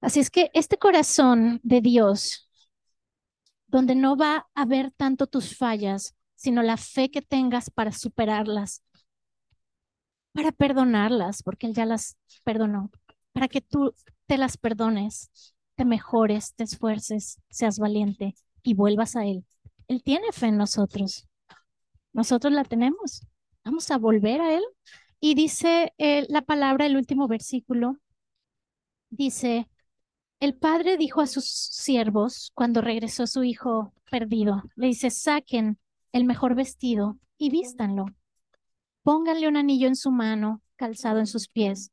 Así 0.00 0.20
es 0.20 0.30
que 0.30 0.50
este 0.54 0.78
corazón 0.78 1.60
de 1.62 1.80
Dios, 1.80 2.45
donde 3.76 3.94
no 3.94 4.16
va 4.16 4.48
a 4.54 4.64
ver 4.64 4.90
tanto 4.90 5.26
tus 5.26 5.54
fallas, 5.54 6.16
sino 6.34 6.62
la 6.62 6.78
fe 6.78 7.10
que 7.10 7.20
tengas 7.20 7.68
para 7.68 7.92
superarlas, 7.92 8.82
para 10.32 10.50
perdonarlas, 10.50 11.42
porque 11.42 11.66
Él 11.66 11.74
ya 11.74 11.84
las 11.84 12.16
perdonó, 12.42 12.90
para 13.34 13.48
que 13.48 13.60
tú 13.60 13.92
te 14.24 14.38
las 14.38 14.56
perdones, 14.56 15.30
te 15.74 15.84
mejores, 15.84 16.54
te 16.54 16.64
esfuerces, 16.64 17.38
seas 17.50 17.78
valiente 17.78 18.34
y 18.62 18.72
vuelvas 18.72 19.14
a 19.14 19.26
Él. 19.26 19.44
Él 19.88 20.02
tiene 20.02 20.32
fe 20.32 20.46
en 20.46 20.56
nosotros. 20.56 21.28
Nosotros 22.14 22.54
la 22.54 22.64
tenemos. 22.64 23.26
Vamos 23.62 23.90
a 23.90 23.98
volver 23.98 24.40
a 24.40 24.54
Él 24.56 24.64
y 25.20 25.34
dice 25.34 25.92
eh, 25.98 26.24
la 26.30 26.40
palabra, 26.40 26.86
el 26.86 26.96
último 26.96 27.28
versículo, 27.28 27.98
dice, 29.10 29.68
el 30.40 30.54
padre 30.54 30.96
dijo 30.96 31.20
a 31.20 31.26
sus 31.26 31.46
siervos 31.46 32.50
cuando 32.54 32.80
regresó 32.80 33.26
su 33.26 33.42
hijo 33.44 33.92
perdido, 34.10 34.62
le 34.74 34.88
dice, 34.88 35.10
saquen 35.10 35.78
el 36.12 36.24
mejor 36.24 36.54
vestido 36.54 37.18
y 37.38 37.50
vístanlo. 37.50 38.06
Pónganle 39.02 39.48
un 39.48 39.56
anillo 39.56 39.86
en 39.88 39.96
su 39.96 40.10
mano, 40.10 40.62
calzado 40.76 41.20
en 41.20 41.26
sus 41.26 41.48
pies. 41.48 41.90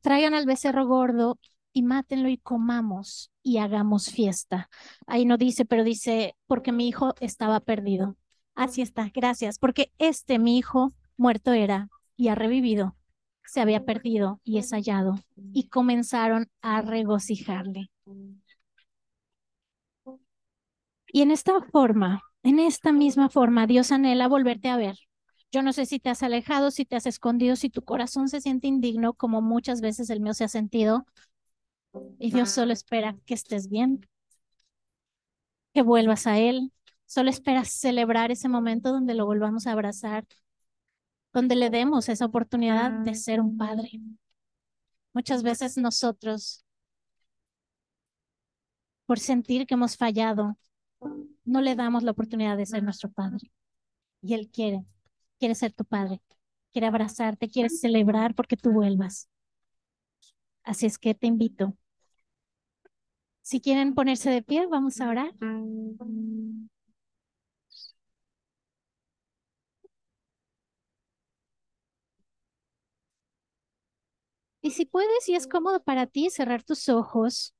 traigan 0.00 0.34
al 0.34 0.46
becerro 0.46 0.86
gordo 0.86 1.38
y 1.72 1.82
mátenlo 1.82 2.28
y 2.28 2.38
comamos 2.38 3.30
y 3.42 3.58
hagamos 3.58 4.10
fiesta. 4.10 4.68
Ahí 5.06 5.24
no 5.24 5.36
dice, 5.36 5.64
pero 5.64 5.84
dice, 5.84 6.34
porque 6.46 6.72
mi 6.72 6.88
hijo 6.88 7.14
estaba 7.20 7.60
perdido. 7.60 8.16
Así 8.54 8.80
está, 8.82 9.10
gracias, 9.14 9.58
porque 9.58 9.92
este 9.98 10.38
mi 10.38 10.56
hijo 10.58 10.94
muerto 11.16 11.52
era 11.52 11.88
y 12.16 12.28
ha 12.28 12.34
revivido, 12.34 12.96
se 13.46 13.60
había 13.60 13.84
perdido 13.84 14.40
y 14.44 14.58
es 14.58 14.70
hallado, 14.70 15.14
y 15.52 15.68
comenzaron 15.68 16.48
a 16.60 16.82
regocijarle. 16.82 17.90
Y 21.06 21.22
en 21.22 21.30
esta 21.30 21.60
forma, 21.72 22.22
en 22.42 22.58
esta 22.58 22.92
misma 22.92 23.28
forma, 23.28 23.66
Dios 23.66 23.92
anhela 23.92 24.28
volverte 24.28 24.68
a 24.68 24.76
ver. 24.76 24.96
Yo 25.52 25.62
no 25.62 25.72
sé 25.72 25.86
si 25.86 25.98
te 25.98 26.10
has 26.10 26.22
alejado, 26.22 26.70
si 26.70 26.84
te 26.84 26.96
has 26.96 27.06
escondido, 27.06 27.56
si 27.56 27.70
tu 27.70 27.82
corazón 27.82 28.28
se 28.28 28.40
siente 28.40 28.66
indigno, 28.66 29.14
como 29.14 29.40
muchas 29.40 29.80
veces 29.80 30.10
el 30.10 30.20
mío 30.20 30.34
se 30.34 30.44
ha 30.44 30.48
sentido, 30.48 31.06
y 32.18 32.32
Dios 32.32 32.50
solo 32.50 32.72
espera 32.72 33.16
que 33.24 33.34
estés 33.34 33.68
bien, 33.68 34.06
que 35.72 35.82
vuelvas 35.82 36.26
a 36.26 36.38
Él, 36.38 36.72
solo 37.06 37.30
espera 37.30 37.64
celebrar 37.64 38.30
ese 38.30 38.48
momento 38.48 38.92
donde 38.92 39.14
lo 39.14 39.26
volvamos 39.26 39.66
a 39.66 39.72
abrazar, 39.72 40.26
donde 41.36 41.54
le 41.54 41.68
demos 41.68 42.08
esa 42.08 42.24
oportunidad 42.24 42.90
de 42.90 43.14
ser 43.14 43.42
un 43.42 43.58
padre. 43.58 44.00
Muchas 45.12 45.42
veces 45.42 45.76
nosotros, 45.76 46.64
por 49.04 49.18
sentir 49.18 49.66
que 49.66 49.74
hemos 49.74 49.98
fallado, 49.98 50.56
no 51.44 51.60
le 51.60 51.74
damos 51.74 52.04
la 52.04 52.12
oportunidad 52.12 52.56
de 52.56 52.64
ser 52.64 52.82
nuestro 52.82 53.10
padre. 53.10 53.52
Y 54.22 54.32
Él 54.32 54.48
quiere, 54.50 54.86
quiere 55.38 55.54
ser 55.54 55.74
tu 55.74 55.84
padre, 55.84 56.22
quiere 56.72 56.86
abrazarte, 56.86 57.50
quiere 57.50 57.68
celebrar 57.68 58.34
porque 58.34 58.56
tú 58.56 58.72
vuelvas. 58.72 59.28
Así 60.62 60.86
es 60.86 60.96
que 60.96 61.14
te 61.14 61.26
invito. 61.26 61.76
Si 63.42 63.60
quieren 63.60 63.94
ponerse 63.94 64.30
de 64.30 64.40
pie, 64.40 64.66
vamos 64.68 65.02
a 65.02 65.10
orar. 65.10 65.34
Y 74.66 74.72
si 74.72 74.84
puedes 74.84 75.28
y 75.28 75.36
es 75.36 75.46
cómodo 75.46 75.80
para 75.80 76.08
ti 76.08 76.28
cerrar 76.28 76.64
tus 76.64 76.88
ojos 76.88 77.54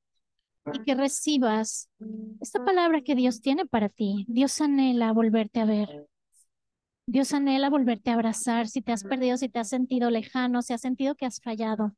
y 0.73 0.83
que 0.83 0.97
recibas 0.97 1.89
esta 2.41 2.65
palabra 2.65 3.01
que 3.01 3.15
Dios 3.15 3.41
tiene 3.41 3.65
para 3.65 3.89
ti. 3.89 4.25
Dios 4.27 4.61
anhela 4.61 5.13
volverte 5.13 5.61
a 5.61 5.67
ver. 5.67 6.09
Dios 7.07 7.33
anhela 7.33 7.71
volverte 7.71 8.11
a 8.11 8.15
abrazar 8.15 8.67
si 8.67 8.83
te 8.83 8.91
has 8.91 9.05
perdido, 9.05 9.37
si 9.37 9.49
te 9.49 9.61
has 9.61 9.69
sentido 9.69 10.11
lejano, 10.11 10.63
si 10.63 10.73
has 10.73 10.81
sentido 10.81 11.15
que 11.15 11.27
has 11.27 11.41
fallado. 11.41 11.95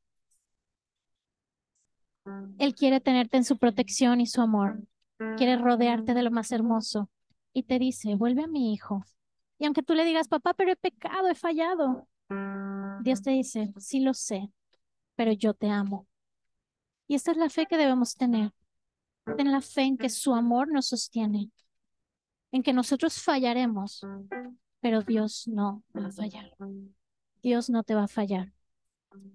Él 2.59 2.75
quiere 2.75 2.99
tenerte 2.99 3.37
en 3.37 3.45
su 3.45 3.57
protección 3.57 4.21
y 4.21 4.27
su 4.27 4.41
amor. 4.41 4.83
Quiere 5.37 5.57
rodearte 5.57 6.13
de 6.13 6.21
lo 6.21 6.29
más 6.29 6.51
hermoso. 6.51 7.09
Y 7.51 7.63
te 7.63 7.79
dice, 7.79 8.13
vuelve 8.13 8.43
a 8.43 8.47
mi 8.47 8.73
hijo. 8.73 9.03
Y 9.57 9.65
aunque 9.65 9.81
tú 9.81 9.95
le 9.95 10.05
digas, 10.05 10.27
papá, 10.27 10.53
pero 10.53 10.71
he 10.71 10.75
pecado, 10.75 11.29
he 11.29 11.33
fallado. 11.33 12.07
Dios 13.01 13.23
te 13.23 13.31
dice, 13.31 13.73
sí 13.79 14.01
lo 14.01 14.13
sé, 14.13 14.51
pero 15.19 15.33
yo 15.33 15.53
te 15.53 15.69
amo. 15.69 16.07
Y 17.05 17.15
esta 17.15 17.31
es 17.31 17.37
la 17.37 17.49
fe 17.49 17.65
que 17.65 17.75
debemos 17.75 18.15
tener. 18.15 18.53
Ten 19.35 19.51
la 19.51 19.59
fe 19.59 19.81
en 19.81 19.97
que 19.97 20.07
su 20.07 20.33
amor 20.33 20.71
nos 20.71 20.87
sostiene, 20.87 21.51
en 22.53 22.63
que 22.63 22.71
nosotros 22.71 23.21
fallaremos, 23.21 23.99
pero 24.79 25.01
Dios 25.01 25.45
no 25.49 25.83
va 25.93 26.07
a 26.07 26.11
fallar. 26.13 26.55
Dios 27.43 27.69
no 27.69 27.83
te 27.83 27.95
va 27.95 28.05
a 28.05 28.07
fallar. 28.07 28.53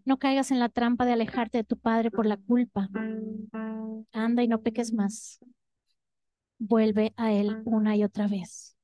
No 0.07 0.19
caigas 0.19 0.51
en 0.51 0.59
la 0.59 0.71
trampa 0.71 1.05
de 1.05 1.13
alejarte 1.13 1.59
de 1.59 1.65
tu 1.65 1.77
Padre 1.77 2.11
por 2.11 2.25
la 2.25 2.39
culpa. 2.39 2.89
Anda 4.11 4.43
y 4.43 4.49
no 4.49 4.63
peques 4.63 4.91
más. 4.91 5.39
Vuelve 6.59 7.13
a 7.19 7.31
Él 7.31 7.61
una 7.67 7.95
y 7.95 8.05
otra 8.05 8.27
vez. 8.27 8.75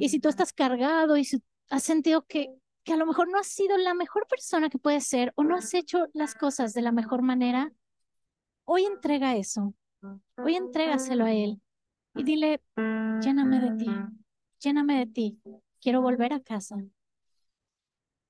Y 0.00 0.08
si 0.08 0.18
tú 0.18 0.28
estás 0.28 0.52
cargado 0.52 1.16
y 1.16 1.24
si 1.24 1.40
has 1.68 1.84
sentido 1.84 2.26
que 2.26 2.52
que 2.90 2.94
a 2.94 2.96
lo 2.96 3.06
mejor 3.06 3.30
no 3.30 3.38
has 3.38 3.46
sido 3.46 3.78
la 3.78 3.94
mejor 3.94 4.26
persona 4.26 4.68
que 4.68 4.76
puedes 4.76 5.06
ser 5.06 5.32
o 5.36 5.44
no 5.44 5.54
has 5.54 5.74
hecho 5.74 6.08
las 6.12 6.34
cosas 6.34 6.74
de 6.74 6.82
la 6.82 6.90
mejor 6.90 7.22
manera, 7.22 7.72
hoy 8.64 8.84
entrega 8.84 9.36
eso. 9.36 9.74
Hoy 10.36 10.56
entrégaselo 10.56 11.24
a 11.24 11.32
Él 11.32 11.62
y 12.16 12.24
dile, 12.24 12.60
lléname 12.74 13.60
de 13.60 13.76
ti, 13.76 13.90
lléname 14.58 14.98
de 14.98 15.06
ti. 15.06 15.40
Quiero 15.80 16.02
volver 16.02 16.32
a 16.32 16.40
casa. 16.40 16.78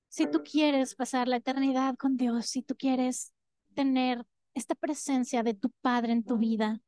Si 0.09 0.27
tú 0.27 0.43
quieres 0.43 0.93
pasar 0.93 1.27
la 1.27 1.37
eternidad 1.37 1.95
con 1.95 2.15
Dios, 2.15 2.45
si 2.45 2.61
tú 2.61 2.75
quieres 2.75 3.33
tener 3.73 4.23
esta 4.53 4.75
presencia 4.75 5.41
de 5.41 5.55
tu 5.55 5.71
Padre 5.81 6.13
en 6.13 6.23
tu 6.23 6.37
vida, 6.37 6.79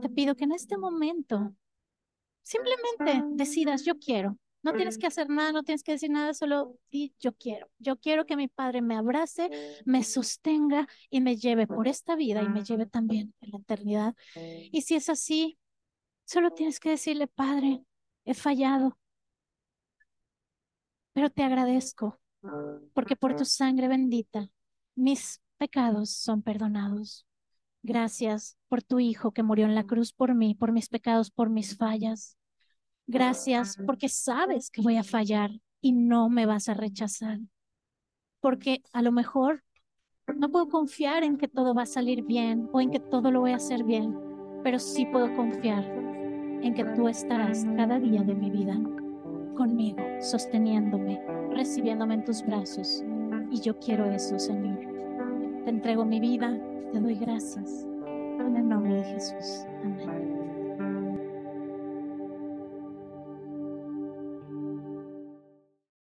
te 0.00 0.08
pido 0.10 0.36
que 0.36 0.44
en 0.44 0.52
este 0.52 0.78
momento 0.78 1.52
simplemente 2.44 3.24
decidas, 3.32 3.84
yo 3.84 3.98
quiero, 3.98 4.38
no 4.62 4.74
tienes 4.74 4.98
que 4.98 5.06
hacer 5.06 5.28
nada, 5.28 5.52
no 5.52 5.62
tienes 5.62 5.82
que 5.82 5.92
decir 5.92 6.10
nada, 6.10 6.34
solo 6.34 6.76
di 6.90 7.14
yo 7.18 7.32
quiero. 7.32 7.70
Yo 7.78 7.96
quiero 7.96 8.26
que 8.26 8.36
mi 8.36 8.48
Padre 8.48 8.82
me 8.82 8.96
abrace, 8.96 9.50
me 9.84 10.04
sostenga 10.04 10.86
y 11.08 11.20
me 11.20 11.36
lleve 11.36 11.66
por 11.66 11.88
esta 11.88 12.16
vida 12.16 12.42
y 12.42 12.48
me 12.48 12.62
lleve 12.62 12.86
también 12.86 13.34
en 13.40 13.50
la 13.50 13.58
eternidad. 13.58 14.14
Y 14.34 14.82
si 14.82 14.96
es 14.96 15.08
así, 15.08 15.58
solo 16.24 16.50
tienes 16.52 16.80
que 16.80 16.90
decirle, 16.90 17.26
Padre, 17.26 17.84
he 18.24 18.34
fallado, 18.34 18.98
pero 21.12 21.30
te 21.30 21.42
agradezco 21.42 22.20
porque 22.92 23.16
por 23.16 23.36
tu 23.36 23.44
sangre 23.44 23.88
bendita 23.88 24.48
mis 24.94 25.40
pecados 25.58 26.10
son 26.10 26.42
perdonados. 26.42 27.26
Gracias 27.82 28.58
por 28.68 28.82
tu 28.82 29.00
Hijo 29.00 29.32
que 29.32 29.42
murió 29.42 29.66
en 29.66 29.74
la 29.74 29.84
cruz 29.84 30.12
por 30.12 30.34
mí, 30.34 30.54
por 30.54 30.72
mis 30.72 30.88
pecados, 30.88 31.30
por 31.30 31.50
mis 31.50 31.76
fallas. 31.76 32.36
Gracias 33.10 33.76
porque 33.86 34.08
sabes 34.08 34.70
que 34.70 34.82
voy 34.82 34.96
a 34.96 35.02
fallar 35.02 35.50
y 35.80 35.90
no 35.92 36.28
me 36.28 36.46
vas 36.46 36.68
a 36.68 36.74
rechazar. 36.74 37.40
Porque 38.40 38.82
a 38.92 39.02
lo 39.02 39.10
mejor 39.10 39.64
no 40.36 40.48
puedo 40.50 40.68
confiar 40.68 41.24
en 41.24 41.36
que 41.36 41.48
todo 41.48 41.74
va 41.74 41.82
a 41.82 41.86
salir 41.86 42.22
bien 42.22 42.68
o 42.72 42.80
en 42.80 42.92
que 42.92 43.00
todo 43.00 43.32
lo 43.32 43.40
voy 43.40 43.50
a 43.50 43.56
hacer 43.56 43.82
bien, 43.82 44.16
pero 44.62 44.78
sí 44.78 45.06
puedo 45.06 45.34
confiar 45.34 45.84
en 46.62 46.72
que 46.72 46.84
tú 46.84 47.08
estarás 47.08 47.66
cada 47.76 47.98
día 47.98 48.22
de 48.22 48.34
mi 48.34 48.48
vida 48.48 48.78
conmigo, 49.56 49.98
sosteniéndome, 50.20 51.20
recibiéndome 51.50 52.14
en 52.14 52.24
tus 52.24 52.46
brazos. 52.46 53.04
Y 53.50 53.60
yo 53.60 53.76
quiero 53.80 54.04
eso, 54.04 54.38
Señor. 54.38 54.78
Te 55.64 55.70
entrego 55.70 56.04
mi 56.04 56.20
vida, 56.20 56.56
te 56.92 57.00
doy 57.00 57.16
gracias. 57.16 57.88
En 58.06 58.56
el 58.56 58.68
nombre 58.68 58.94
de 58.94 59.04
Jesús. 59.04 59.66
Amén. 59.82 60.39